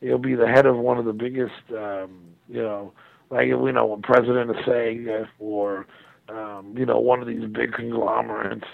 It'll 0.01 0.19
be 0.19 0.35
the 0.35 0.49
head 0.49 0.67
of 0.67 0.77
one 0.77 0.99
of 0.99 1.05
the 1.05 1.13
biggest, 1.13 1.53
um, 1.71 2.21
you 2.49 2.63
know, 2.63 2.93
like 3.31 3.49
you 3.49 3.73
know, 3.73 3.93
a 3.93 3.99
president 3.99 4.51
is 4.51 4.65
saying, 4.67 5.09
or 5.39 5.87
um, 6.29 6.75
you 6.77 6.87
know 6.87 6.99
one 6.99 7.21
of 7.21 7.27
these 7.27 7.45
big 7.45 7.73
conglomerates. 7.75 8.67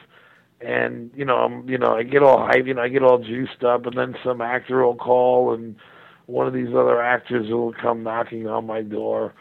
And 0.61 1.11
you 1.17 1.25
know, 1.25 1.37
I'm, 1.37 1.69
you 1.69 1.79
know, 1.79 1.97
I 1.97 2.03
get 2.03 2.23
all 2.23 2.39
hyped, 2.39 2.67
you 2.67 2.75
know, 2.75 2.83
I 2.83 2.89
get 2.89 3.03
all 3.03 3.19
juiced 3.19 3.65
up, 3.65 3.87
and 3.87 3.97
then 3.97 4.15
some 4.23 4.41
actor 4.41 4.85
will 4.85 4.95
call, 4.95 5.53
and 5.55 5.75
one 6.31 6.47
of 6.47 6.53
these 6.53 6.69
other 6.69 7.01
actors 7.03 7.51
will 7.51 7.73
come 7.73 8.03
knocking 8.03 8.47
on 8.47 8.67
my 8.67 8.83
door, 8.83 9.35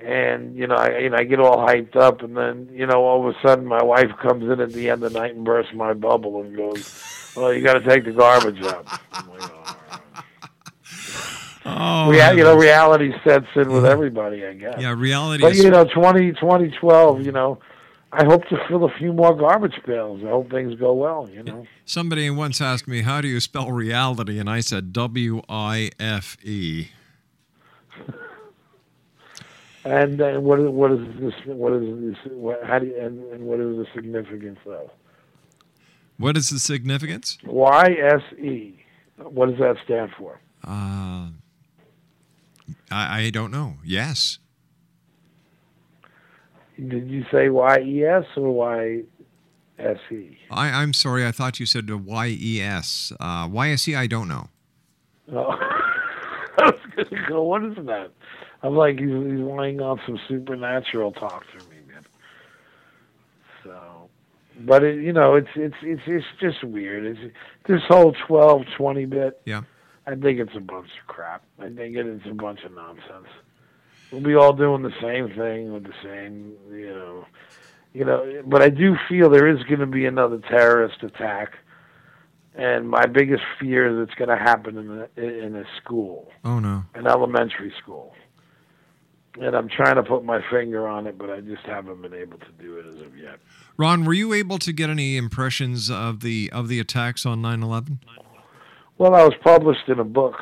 and 0.00 0.56
you 0.56 0.66
know, 0.66 0.74
I 0.74 0.98
you 0.98 1.10
know, 1.10 1.16
I 1.16 1.24
get 1.24 1.40
all 1.40 1.66
hyped 1.66 1.96
up, 1.96 2.22
and 2.22 2.36
then 2.36 2.68
you 2.72 2.86
know, 2.86 3.04
all 3.04 3.26
of 3.26 3.34
a 3.34 3.38
sudden, 3.46 3.66
my 3.66 3.82
wife 3.82 4.10
comes 4.20 4.44
in 4.44 4.60
at 4.60 4.72
the 4.72 4.90
end 4.90 5.02
of 5.02 5.12
the 5.12 5.18
night 5.18 5.34
and 5.34 5.44
bursts 5.44 5.72
my 5.74 5.92
bubble 5.94 6.42
and 6.42 6.56
goes, 6.56 7.32
"Well, 7.36 7.52
you 7.52 7.62
got 7.62 7.74
to 7.74 7.88
take 7.88 8.04
the 8.04 8.12
garbage 8.12 8.62
out." 8.62 8.86
Like, 8.86 9.00
"Oh." 9.40 9.60
Oh, 11.66 12.10
Rea- 12.10 12.36
you 12.36 12.44
know, 12.44 12.56
reality 12.56 13.10
sets 13.24 13.46
in 13.54 13.68
with 13.68 13.84
mm-hmm. 13.84 13.86
everybody, 13.86 14.44
I 14.44 14.52
guess. 14.52 14.74
Yeah, 14.78 14.94
reality 14.94 15.40
But 15.40 15.54
you 15.54 15.70
know, 15.70 15.84
20, 15.84 16.32
2012, 16.32 17.24
you 17.24 17.32
know, 17.32 17.58
I 18.14 18.24
hope 18.24 18.44
to 18.46 18.56
fill 18.68 18.84
a 18.84 18.90
few 18.96 19.12
more 19.12 19.34
garbage 19.34 19.80
pails. 19.84 20.22
I 20.24 20.28
hope 20.28 20.50
things 20.50 20.74
go 20.78 20.92
well. 20.92 21.28
You 21.32 21.42
know. 21.42 21.66
Somebody 21.84 22.30
once 22.30 22.60
asked 22.60 22.86
me, 22.86 23.02
How 23.02 23.20
do 23.20 23.28
you 23.28 23.40
spell 23.40 23.72
reality? 23.72 24.38
And 24.38 24.48
I 24.48 24.60
said, 24.60 24.92
W 24.92 25.42
I 25.48 25.90
F 25.98 26.36
E. 26.44 26.88
And 29.86 30.18
uh, 30.22 30.40
what 30.40 30.60
is 30.60 30.68
what 30.70 30.92
is 30.92 31.00
this? 31.20 31.34
What 31.44 31.74
is 31.74 31.82
this? 32.00 32.32
What, 32.32 32.64
how 32.64 32.78
do 32.78 32.86
you, 32.86 32.98
and, 32.98 33.22
and 33.32 33.44
what 33.44 33.60
is 33.60 33.76
the 33.76 33.86
significance 33.94 34.58
of 34.64 34.88
What 36.16 36.38
is 36.38 36.48
the 36.48 36.58
significance? 36.58 37.36
Y 37.44 37.94
S 38.02 38.22
E? 38.38 38.82
What 39.18 39.50
does 39.50 39.58
that 39.58 39.76
stand 39.84 40.12
for? 40.16 40.40
Uh, 40.66 41.28
I, 42.90 43.24
I 43.24 43.30
don't 43.30 43.50
know. 43.50 43.74
Yes. 43.84 44.38
Did 46.76 47.08
you 47.08 47.24
say 47.30 47.48
Y 47.48 47.78
E 47.80 48.04
S 48.04 48.24
or 48.36 48.50
Y 48.50 49.02
S 49.78 49.98
E? 50.10 50.36
I, 50.50 50.70
I'm 50.70 50.92
sorry. 50.92 51.26
I 51.26 51.32
thought 51.32 51.60
you 51.60 51.66
said 51.66 51.88
Y 51.90 52.36
E 52.40 52.60
S. 52.60 53.12
Uh, 53.20 53.48
Y 53.50 53.70
S 53.70 53.88
E, 53.88 53.94
I 53.94 54.06
don't 54.06 54.28
know. 54.28 54.48
Oh, 55.32 55.50
I 56.58 56.66
was 56.66 56.80
gonna 56.96 57.28
go. 57.28 57.42
What 57.42 57.64
is 57.64 57.76
that? 57.86 58.10
I'm 58.62 58.76
like 58.76 58.98
he's 58.98 59.08
he's 59.08 59.40
laying 59.40 59.80
on 59.80 60.00
some 60.06 60.18
supernatural 60.28 61.12
talk 61.12 61.44
to 61.52 61.58
me, 61.68 61.76
man. 61.86 62.04
So, 63.62 64.08
but 64.60 64.82
it, 64.82 65.02
you 65.02 65.12
know, 65.12 65.34
it's 65.34 65.48
it's 65.54 65.76
it's 65.82 66.02
it's 66.06 66.26
just 66.40 66.64
weird. 66.64 67.04
It's 67.04 67.34
this 67.66 67.82
whole 67.88 68.14
12, 68.26 68.62
20 68.76 69.04
bit. 69.06 69.40
Yeah. 69.44 69.62
I 70.06 70.14
think 70.16 70.38
it's 70.38 70.54
a 70.54 70.60
bunch 70.60 70.88
of 71.00 71.06
crap. 71.06 71.44
I 71.58 71.70
think 71.70 71.96
it 71.96 72.06
is 72.06 72.20
a 72.28 72.34
bunch 72.34 72.62
of 72.64 72.72
nonsense. 72.74 73.28
We'll 74.14 74.22
be 74.22 74.34
all 74.36 74.52
doing 74.52 74.82
the 74.82 74.92
same 75.02 75.28
thing 75.36 75.72
with 75.72 75.84
the 75.84 75.92
same, 76.02 76.52
you 76.70 76.86
know, 76.94 77.26
you 77.92 78.04
know. 78.04 78.42
But 78.46 78.62
I 78.62 78.68
do 78.70 78.96
feel 79.08 79.28
there 79.28 79.48
is 79.48 79.62
going 79.64 79.80
to 79.80 79.86
be 79.86 80.06
another 80.06 80.38
terrorist 80.38 81.02
attack, 81.02 81.54
and 82.54 82.88
my 82.88 83.06
biggest 83.06 83.42
fear 83.58 83.86
is 84.02 84.08
it's 84.08 84.16
going 84.16 84.28
to 84.30 84.36
happen 84.36 84.78
in 84.78 84.90
a 85.24 85.44
in 85.44 85.56
a 85.56 85.64
school, 85.82 86.30
Oh, 86.44 86.60
no. 86.60 86.84
an 86.94 87.06
elementary 87.08 87.72
school. 87.82 88.14
And 89.40 89.56
I'm 89.56 89.68
trying 89.68 89.96
to 89.96 90.04
put 90.04 90.24
my 90.24 90.40
finger 90.48 90.86
on 90.86 91.08
it, 91.08 91.18
but 91.18 91.28
I 91.28 91.40
just 91.40 91.64
haven't 91.66 92.00
been 92.00 92.14
able 92.14 92.38
to 92.38 92.52
do 92.60 92.76
it 92.76 92.86
as 92.86 93.00
of 93.00 93.18
yet. 93.18 93.40
Ron, 93.76 94.04
were 94.04 94.14
you 94.14 94.32
able 94.32 94.58
to 94.58 94.72
get 94.72 94.90
any 94.90 95.16
impressions 95.16 95.90
of 95.90 96.20
the 96.20 96.50
of 96.52 96.68
the 96.68 96.78
attacks 96.78 97.26
on 97.26 97.42
9 97.42 97.60
11? 97.64 97.98
Well, 98.96 99.12
I 99.16 99.24
was 99.24 99.34
published 99.42 99.88
in 99.88 99.98
a 99.98 100.04
book. 100.04 100.36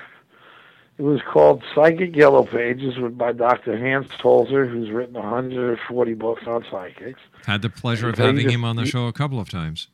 It 1.02 1.06
was 1.06 1.20
called 1.22 1.64
Psychic 1.74 2.14
Yellow 2.14 2.44
Pages 2.44 2.96
with 2.96 3.18
by 3.18 3.32
Dr. 3.32 3.76
Hans 3.76 4.06
Holzer, 4.22 4.70
who's 4.70 4.88
written 4.88 5.14
140 5.14 6.14
books 6.14 6.44
on 6.46 6.64
psychics. 6.70 7.18
Had 7.44 7.60
the 7.60 7.70
pleasure 7.70 8.08
of 8.08 8.18
having 8.18 8.44
just- 8.44 8.54
him 8.54 8.64
on 8.64 8.76
the 8.76 8.86
show 8.86 9.08
a 9.08 9.12
couple 9.12 9.40
of 9.40 9.50
times. 9.50 9.88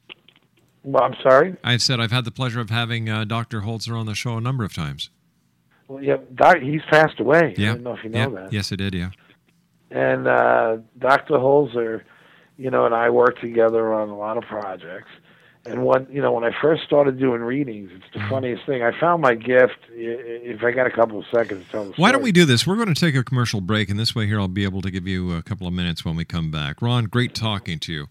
Well, 0.83 1.03
I'm 1.03 1.15
sorry. 1.23 1.57
I 1.65 1.79
said 1.79 1.99
I've 1.99 2.13
had 2.13 2.27
the 2.27 2.31
pleasure 2.31 2.61
of 2.61 2.69
having 2.69 3.09
uh, 3.09 3.25
Dr. 3.25 3.63
Holzer 3.63 3.99
on 3.99 4.05
the 4.05 4.15
show 4.15 4.37
a 4.37 4.41
number 4.43 4.65
of 4.65 4.75
times. 4.75 5.09
Well, 5.89 6.05
yeah, 6.05 6.19
doc, 6.35 6.59
he's 6.59 6.83
passed 6.91 7.19
away. 7.21 7.55
Yeah. 7.57 7.71
I 7.71 7.73
don't 7.73 7.85
know 7.85 7.95
if 7.95 8.05
you 8.05 8.11
know 8.11 8.19
yeah. 8.19 8.43
that. 8.43 8.53
Yes, 8.53 8.71
I 8.71 8.77
did, 8.77 8.93
yeah. 8.93 9.09
And 9.91 10.29
uh, 10.29 10.77
Dr. 10.99 11.37
Holzer, 11.37 12.03
you 12.59 12.71
know, 12.71 12.85
and 12.85 12.95
I 12.95 13.09
worked 13.09 13.41
together 13.41 13.95
on 13.95 14.11
a 14.11 14.17
lot 14.17 14.37
of 14.37 14.45
projects. 14.45 15.09
And 15.69 15.85
when 15.85 16.07
you 16.11 16.23
know, 16.23 16.33
when 16.33 16.45
I 16.45 16.51
first 16.61 16.83
started 16.85 17.19
doing 17.19 17.43
readings, 17.43 17.91
it's 17.93 18.05
Mm-hmm. 18.07 18.23
the 18.23 18.29
funniest 18.31 18.65
thing. 18.67 18.83
I 18.83 18.99
found 18.99 19.21
my 19.23 19.35
gift. 19.35 19.77
If 19.91 20.63
I 20.65 20.71
got 20.73 20.87
a 20.87 20.91
couple 20.91 21.19
of 21.19 21.27
seconds 21.33 21.65
to 21.67 21.71
tell 21.71 21.85
the 21.85 21.93
Why 21.97 22.11
don't 22.13 22.23
we 22.23 22.33
do 22.33 22.45
this? 22.45 22.67
We're 22.67 22.77
going 22.77 22.93
to 22.93 23.01
take 23.01 23.15
a 23.15 23.23
commercial 23.23 23.61
break, 23.61 23.89
and 23.91 23.99
this 23.99 24.15
way 24.15 24.27
here 24.27 24.41
I'll 24.41 24.49
be 24.49 24.65
able 24.65 24.81
to 24.83 24.91
give 24.91 25.07
you 25.07 25.33
a 25.35 25.43
couple 25.43 25.67
of 25.67 25.73
minutes 25.75 26.05
when 26.05 26.17
we 26.17 26.25
come 26.25 26.51
back. 26.51 26.81
Ron, 26.83 27.05
great 27.05 27.35
talking 27.35 27.79
to 27.81 27.93
you. 27.93 28.07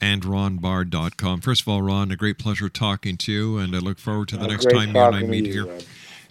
and 0.00 0.22
ronbard.com. 0.22 1.40
First 1.42 1.60
of 1.60 1.68
all, 1.68 1.82
Ron, 1.82 2.10
a 2.10 2.16
great 2.16 2.38
pleasure 2.38 2.70
talking 2.70 3.18
to 3.18 3.30
you, 3.30 3.58
and 3.58 3.76
I 3.76 3.78
look 3.80 3.98
forward 3.98 4.28
to 4.28 4.38
the 4.38 4.44
Uh, 4.44 4.46
next 4.46 4.70
time 4.70 4.94
you 4.94 5.00
and 5.02 5.16
I 5.16 5.22
meet 5.24 5.44
you, 5.44 5.66
here 5.66 5.78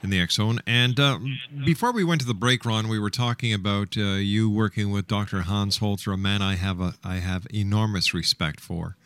in 0.02 0.10
the 0.10 0.20
X 0.20 0.38
Zone. 0.38 0.62
And 0.66 1.00
uh, 1.00 1.20
before 1.64 1.92
we 1.92 2.04
went 2.04 2.22
to 2.22 2.28
the 2.28 2.34
break, 2.34 2.66
Ron, 2.66 2.88
we 2.88 2.98
were 2.98 3.12
talking 3.12 3.54
about 3.54 3.96
uh, 3.96 4.16
you 4.16 4.50
working 4.50 4.90
with 4.90 5.06
Dr. 5.06 5.42
Hans 5.42 5.78
Holzer, 5.78 6.12
a 6.12 6.18
man 6.18 6.42
I 6.42 6.56
have 6.56 6.82
a 6.82 6.96
I 7.04 7.18
have 7.18 7.46
enormous 7.54 8.16
respect 8.16 8.60
for. 8.60 8.98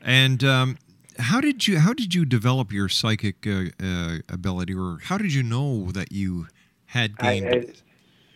And 0.00 0.42
um, 0.42 0.78
how 1.18 1.40
did 1.40 1.66
you 1.66 1.78
how 1.78 1.92
did 1.92 2.14
you 2.14 2.24
develop 2.24 2.72
your 2.72 2.88
psychic 2.88 3.46
uh, 3.46 3.64
uh, 3.82 4.18
ability, 4.28 4.74
or 4.74 4.98
how 5.04 5.18
did 5.18 5.32
you 5.34 5.42
know 5.42 5.90
that 5.92 6.12
you 6.12 6.46
had 6.86 7.16
gained? 7.18 7.46
I, 7.46 7.50
it- 7.50 7.82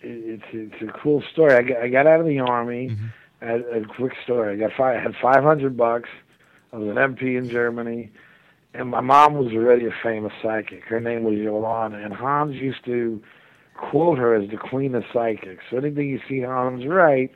it's 0.02 0.42
it's 0.52 0.80
a 0.82 0.98
cool 0.98 1.22
story. 1.30 1.52
I 1.54 1.60
got, 1.60 1.76
I 1.76 1.88
got 1.88 2.06
out 2.06 2.20
of 2.20 2.26
the 2.26 2.38
army. 2.40 2.88
Mm-hmm. 2.88 3.06
I 3.44 3.78
a 3.80 3.84
quick 3.84 4.14
story. 4.24 4.54
I 4.54 4.56
got 4.56 4.74
five, 4.74 4.96
I 4.96 5.02
had 5.02 5.14
five 5.20 5.42
hundred 5.42 5.76
bucks. 5.76 6.08
I 6.72 6.78
was 6.78 6.88
an 6.88 6.94
MP 6.94 7.36
in 7.36 7.50
Germany, 7.50 8.10
and 8.72 8.88
my 8.88 9.00
mom 9.02 9.34
was 9.34 9.52
already 9.52 9.84
a 9.84 9.94
famous 10.02 10.32
psychic. 10.42 10.84
Her 10.84 11.00
name 11.00 11.24
was 11.24 11.34
Yolanda, 11.34 11.98
and 11.98 12.14
Hans 12.14 12.54
used 12.56 12.82
to 12.86 13.22
quote 13.76 14.16
her 14.18 14.34
as 14.34 14.48
the 14.48 14.56
queen 14.56 14.94
of 14.94 15.04
psychics. 15.12 15.64
So 15.70 15.76
anything 15.76 16.08
you 16.08 16.20
see 16.26 16.40
Hans 16.40 16.86
write, 16.86 17.32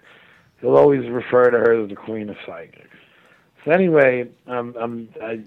he'll 0.62 0.76
always 0.76 1.07
refer 1.11 1.51
to 1.51 1.59
her 1.59 1.82
as 1.82 1.90
the 1.90 1.97
queen 1.97 2.30
of 2.30 2.36
psychics. 2.47 2.93
So 3.64 3.70
anyway, 3.70 4.28
um, 4.46 4.74
um, 4.78 5.08
I, 5.22 5.42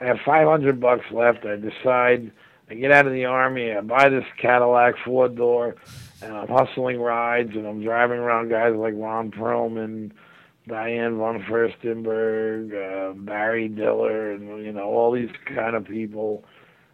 I 0.00 0.04
have 0.04 0.18
500 0.24 0.80
bucks 0.80 1.04
left. 1.10 1.46
I 1.46 1.56
decide 1.56 2.30
I 2.70 2.74
get 2.74 2.90
out 2.92 3.06
of 3.06 3.12
the 3.12 3.26
army. 3.26 3.72
I 3.72 3.80
buy 3.80 4.08
this 4.08 4.24
Cadillac 4.40 4.94
four 5.04 5.28
door, 5.28 5.76
and 6.22 6.32
I'm 6.32 6.48
hustling 6.48 7.00
rides, 7.00 7.50
and 7.54 7.66
I'm 7.66 7.82
driving 7.82 8.18
around 8.18 8.48
guys 8.48 8.74
like 8.74 8.94
Ron 8.96 9.30
Perlman, 9.30 10.12
Diane 10.66 11.18
von 11.18 11.42
Furstenberg, 11.42 12.72
uh, 12.72 13.12
Barry 13.14 13.68
Diller, 13.68 14.32
and 14.32 14.64
you 14.64 14.72
know 14.72 14.84
all 14.84 15.12
these 15.12 15.30
kind 15.46 15.76
of 15.76 15.84
people. 15.84 16.44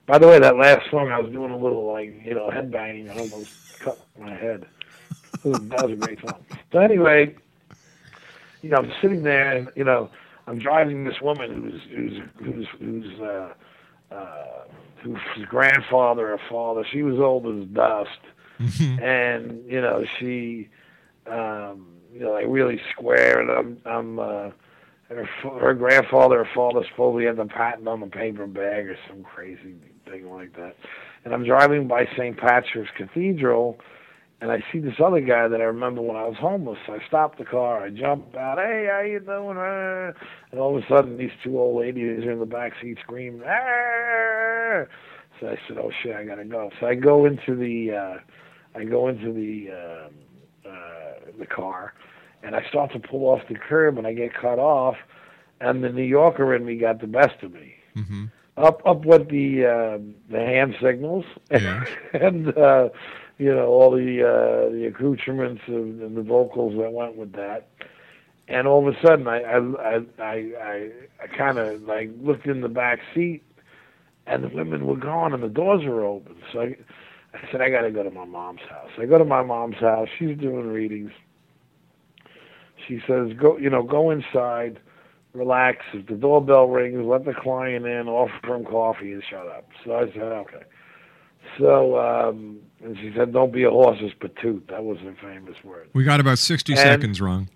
By 0.06 0.18
the 0.18 0.26
way, 0.26 0.40
that 0.40 0.56
last 0.56 0.90
song 0.90 1.10
I 1.12 1.20
was 1.20 1.30
doing 1.30 1.52
a 1.52 1.58
little 1.58 1.92
like 1.92 2.20
you 2.24 2.34
know 2.34 2.50
headbanging. 2.50 3.08
I 3.08 3.18
almost 3.18 3.78
cut 3.78 3.98
my 4.18 4.34
head. 4.34 4.66
That 5.44 5.82
was 5.82 5.92
a 5.92 5.96
great 5.96 6.20
song. 6.20 6.44
So 6.72 6.80
anyway, 6.80 7.36
you 8.60 8.70
know, 8.70 8.78
I'm 8.78 8.92
sitting 9.00 9.22
there, 9.22 9.56
and 9.56 9.68
you 9.76 9.84
know, 9.84 10.10
I'm 10.51 10.59
driving 10.59 11.05
this 11.05 11.20
woman 11.22 11.62
who's 11.62 11.80
who's 11.94 12.22
who's 12.44 12.66
who's 12.80 13.20
uh, 13.20 13.53
uh, 14.12 14.64
whose 15.03 15.46
grandfather 15.48 16.32
or 16.32 16.40
father. 16.51 16.84
She 16.90 17.03
was 17.03 17.20
old 17.20 17.46
as 17.46 17.68
dust, 17.68 18.18
and 19.01 19.64
you 19.66 19.80
know, 19.80 20.05
she, 20.18 20.68
um, 21.26 21.86
you 22.12 22.20
know, 22.20 22.32
like 22.32 22.46
really 22.48 22.80
square, 22.92 23.40
and 23.40 23.51
I'm 23.51 23.78
I'm. 23.86 24.18
Uh, 24.18 24.51
her, 25.09 25.28
her 25.61 25.74
grandfather 25.74 26.40
or 26.40 26.48
father 26.55 26.86
supposedly 26.88 27.26
had 27.26 27.36
the 27.36 27.44
patent 27.44 27.88
on 27.88 27.98
the 27.98 28.07
paper 28.07 28.46
bag 28.46 28.88
or 28.88 28.96
some 29.09 29.24
crazy 29.24 29.74
thing 30.09 30.30
like 30.30 30.55
that. 30.55 30.76
And 31.24 31.34
I'm 31.34 31.44
driving 31.44 31.88
by 31.88 32.07
St. 32.16 32.36
Patrick's 32.36 32.90
Cathedral, 32.96 33.78
and 34.41 34.51
I 34.51 34.62
see 34.72 34.78
this 34.78 34.95
other 35.05 35.20
guy 35.20 35.49
that 35.49 35.61
I 35.61 35.64
remember 35.64 36.01
when 36.03 36.16
I 36.16 36.24
was 36.26 36.36
homeless. 36.38 36.78
I 36.88 36.99
stop 37.07 37.38
the 37.38 37.45
car, 37.45 37.82
I 37.84 37.91
jump 37.91 38.34
out, 38.36 38.59
hey, 38.59 38.88
how 38.91 39.01
you 39.01 39.20
doing? 39.20 39.57
Uh, 39.59 40.12
And 40.51 40.61
all 40.61 40.76
of 40.76 40.82
a 40.82 40.86
sudden, 40.88 41.16
these 41.18 41.30
two 41.45 41.59
old 41.59 41.80
ladies 41.80 42.24
are 42.24 42.30
in 42.32 42.41
the 42.41 42.47
back 42.47 42.72
seat 42.80 42.99
screaming, 43.03 43.43
ah! 43.47 44.84
So 45.41 45.49
I 45.49 45.59
said, 45.66 45.78
oh 45.78 45.91
shit, 46.03 46.14
I 46.14 46.24
gotta 46.24 46.45
go. 46.45 46.70
So 46.80 46.86
I 46.86 46.95
go 46.95 47.24
into 47.26 47.55
the, 47.55 47.93
uh, 47.97 48.18
I 48.78 48.84
go 48.84 49.09
into 49.09 49.32
the, 49.32 49.70
um 49.72 50.14
uh, 50.66 51.30
the 51.38 51.47
car, 51.47 51.95
and 52.43 52.55
I 52.55 52.62
start 52.68 52.93
to 52.93 52.99
pull 53.01 53.26
off 53.26 53.41
the 53.49 53.55
curb, 53.55 53.99
and 53.99 54.07
I 54.07 54.12
get 54.12 54.34
cut 54.34 54.59
off, 54.59 54.97
and 55.61 55.82
the 55.82 55.88
New 55.88 56.03
Yorker 56.05 56.55
in 56.55 56.64
me 56.64 56.76
got 56.76 57.01
the 57.01 57.07
best 57.07 57.43
of 57.43 57.53
me. 57.53 57.74
Mm-hmm. 57.97 58.26
Up, 58.57 58.82
up 58.86 59.05
with 59.07 59.30
the 59.30 59.64
uh, 59.64 59.99
the 60.30 60.38
hand 60.38 60.74
signals, 60.82 61.24
Yeah. 61.51 61.84
and 62.12 62.57
uh, 62.57 62.91
you 63.41 63.55
know 63.55 63.68
all 63.68 63.91
the 63.91 64.22
uh, 64.22 64.70
the 64.70 64.86
accoutrements 64.86 65.62
of, 65.68 65.74
and 65.74 66.16
the 66.16 66.22
vocals 66.22 66.74
that 66.78 66.93
went 66.93 67.16
with 67.16 67.32
that. 67.32 67.68
And 68.49 68.66
all 68.68 68.86
of 68.86 68.95
a 68.95 68.99
sudden, 69.07 69.26
I 69.26 69.41
I 69.41 69.59
I 69.59 70.01
I, 70.18 70.34
I, 70.62 70.91
I 71.22 71.36
kind 71.38 71.59
of 71.59 71.82
like 71.82 72.11
looked 72.20 72.47
in 72.47 72.61
the 72.61 72.68
back 72.68 73.01
seat, 73.14 73.43
and 74.26 74.45
the 74.45 74.49
women 74.49 74.86
were 74.86 74.97
gone, 74.97 75.32
and 75.32 75.43
the 75.43 75.49
doors 75.49 75.82
were 75.84 76.05
open. 76.05 76.36
So 76.53 76.61
I, 76.61 76.76
I 77.32 77.38
said, 77.51 77.61
I 77.62 77.70
got 77.70 77.82
to 77.82 77.91
go 77.91 78.03
to 78.03 78.11
my 78.11 78.26
mom's 78.26 78.61
house. 78.68 78.91
I 78.99 79.07
go 79.07 79.16
to 79.18 79.24
my 79.24 79.43
mom's 79.43 79.76
house. 79.76 80.09
She's 80.18 80.36
doing 80.36 80.66
readings. 80.66 81.12
She 82.88 83.01
says, 83.07 83.30
go, 83.41 83.57
you 83.57 83.70
know, 83.70 83.82
go 83.82 84.11
inside, 84.11 84.80
relax. 85.32 85.78
If 85.95 86.07
the 86.09 86.14
doorbell 86.14 86.66
rings, 86.68 87.01
let 87.05 87.24
the 87.24 87.34
client 87.34 87.86
in, 87.86 88.09
offer 88.09 88.55
him 88.55 88.64
coffee, 88.64 89.12
and 89.12 89.22
shut 89.30 89.47
up. 89.47 89.68
So 89.84 89.95
I 89.95 90.07
said, 90.12 90.22
okay. 90.22 90.64
So, 91.59 91.99
um, 91.99 92.59
and 92.82 92.97
she 92.99 93.12
said, 93.16 93.32
don't 93.32 93.53
be 93.53 93.64
a 93.64 93.70
horse's 93.70 94.12
patoot. 94.20 94.68
That 94.68 94.84
was 94.84 94.99
her 94.99 95.14
famous 95.20 95.57
word. 95.64 95.88
We 95.93 96.05
got 96.05 96.20
about 96.20 96.38
60 96.38 96.72
And- 96.72 96.78
seconds, 96.80 97.20
wrong. 97.20 97.49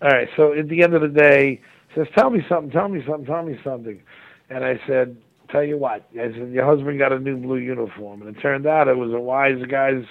All 0.00 0.10
right. 0.10 0.28
So 0.36 0.52
at 0.52 0.68
the 0.68 0.82
end 0.82 0.94
of 0.94 1.00
the 1.02 1.08
day, 1.08 1.60
says, 1.94 2.06
"Tell 2.16 2.30
me 2.30 2.44
something. 2.48 2.70
Tell 2.70 2.88
me 2.88 3.02
something. 3.04 3.26
Tell 3.26 3.42
me 3.42 3.58
something." 3.64 4.00
And 4.48 4.64
I 4.64 4.78
said, 4.86 5.16
"Tell 5.50 5.64
you 5.64 5.76
what." 5.76 6.08
I 6.12 6.30
said, 6.32 6.50
"Your 6.52 6.64
husband 6.66 6.98
got 7.00 7.12
a 7.12 7.18
new 7.18 7.36
blue 7.36 7.56
uniform," 7.56 8.22
and 8.22 8.36
it 8.36 8.40
turned 8.40 8.64
out 8.66 8.86
it 8.86 8.96
was 8.96 9.12
a 9.12 9.18
wise 9.18 9.60
guy's 9.68 10.04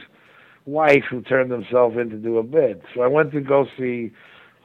wife 0.65 1.05
who 1.09 1.21
turned 1.21 1.51
himself 1.51 1.95
in 1.95 2.09
to 2.09 2.17
do 2.17 2.37
a 2.37 2.43
bid. 2.43 2.81
So 2.93 3.01
I 3.01 3.07
went 3.07 3.31
to 3.31 3.39
go 3.39 3.65
see 3.77 4.11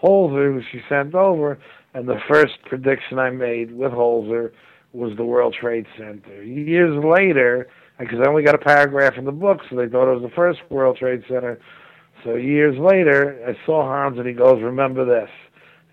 Holzer, 0.03 0.53
who 0.53 0.63
she 0.73 0.83
sent 0.89 1.15
over, 1.15 1.59
and 1.95 2.09
the 2.09 2.19
first 2.27 2.55
prediction 2.65 3.21
I 3.21 3.31
made 3.31 3.77
with 3.77 3.93
Holzer 3.93 4.51
was 4.93 5.17
the 5.17 5.25
World 5.25 5.55
Trade 5.55 5.87
Center. 5.97 6.43
Years 6.43 7.05
later, 7.05 7.69
because 8.03 8.21
I 8.21 8.29
only 8.29 8.43
got 8.43 8.55
a 8.55 8.59
paragraph 8.59 9.15
in 9.17 9.25
the 9.25 9.33
book, 9.33 9.61
so 9.69 9.77
they 9.77 9.89
thought 9.89 10.11
it 10.11 10.21
was 10.21 10.23
the 10.23 10.35
first 10.35 10.61
World 10.71 10.97
Trade 10.97 11.23
Center. 11.29 11.61
So 12.25 12.35
years 12.35 12.77
later, 12.79 13.39
I 13.47 13.67
saw 13.67 13.85
Hans, 13.85 14.19
and 14.19 14.27
he 14.27 14.35
goes, 14.35 14.63
"Remember 14.63 15.05
this," 15.05 15.31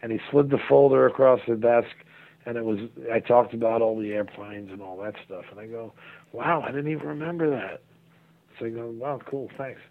and 0.01 0.11
he 0.11 0.19
slid 0.31 0.49
the 0.49 0.57
folder 0.57 1.05
across 1.05 1.39
the 1.47 1.55
desk, 1.55 1.89
and 2.45 2.57
it 2.57 2.65
was 2.65 2.79
I 3.11 3.19
talked 3.19 3.53
about 3.53 3.81
all 3.81 3.99
the 3.99 4.11
airplanes 4.11 4.71
and 4.71 4.81
all 4.81 4.97
that 5.03 5.15
stuff, 5.25 5.45
and 5.51 5.59
I 5.59 5.67
go, 5.67 5.93
"Wow, 6.31 6.61
I 6.61 6.67
didn't 6.67 6.91
even 6.91 7.07
remember 7.07 7.49
that." 7.51 7.81
So 8.57 8.65
I 8.65 8.69
go, 8.69 8.87
"Wow, 8.87 9.21
cool, 9.25 9.49
thanks." 9.57 9.81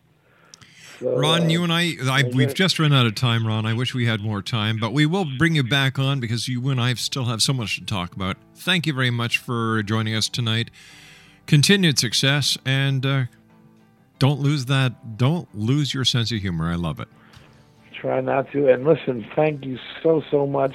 So, 1.00 1.16
Ron, 1.16 1.42
uh, 1.42 1.48
you 1.48 1.62
and 1.62 1.72
I, 1.72 1.94
I 2.10 2.24
we've 2.24 2.54
just 2.54 2.78
run 2.80 2.92
out 2.92 3.06
of 3.06 3.14
time, 3.14 3.46
Ron. 3.46 3.64
I 3.66 3.74
wish 3.74 3.94
we 3.94 4.06
had 4.06 4.20
more 4.20 4.42
time, 4.42 4.78
but 4.78 4.92
we 4.92 5.06
will 5.06 5.24
bring 5.38 5.54
you 5.54 5.62
back 5.62 5.98
on 5.98 6.18
because 6.18 6.48
you 6.48 6.68
and 6.70 6.80
I 6.80 6.94
still 6.94 7.26
have 7.26 7.40
so 7.40 7.52
much 7.52 7.76
to 7.78 7.84
talk 7.84 8.16
about. 8.16 8.36
Thank 8.56 8.86
you 8.86 8.92
very 8.92 9.10
much 9.10 9.38
for 9.38 9.82
joining 9.84 10.16
us 10.16 10.28
tonight. 10.28 10.70
Continued 11.48 11.98
success, 11.98 12.56
and 12.66 13.04
uh, 13.06 13.24
don't 14.18 14.38
lose 14.38 14.66
that. 14.66 15.16
Don't 15.16 15.48
lose 15.54 15.94
your 15.94 16.04
sense 16.04 16.30
of 16.30 16.40
humor. 16.40 16.70
I 16.70 16.74
love 16.74 17.00
it. 17.00 17.08
try 17.98 18.20
not 18.20 18.52
to. 18.52 18.68
And 18.68 18.84
listen, 18.84 19.26
thank 19.34 19.64
you 19.64 19.78
so 20.02 20.22
so 20.30 20.46
much, 20.46 20.74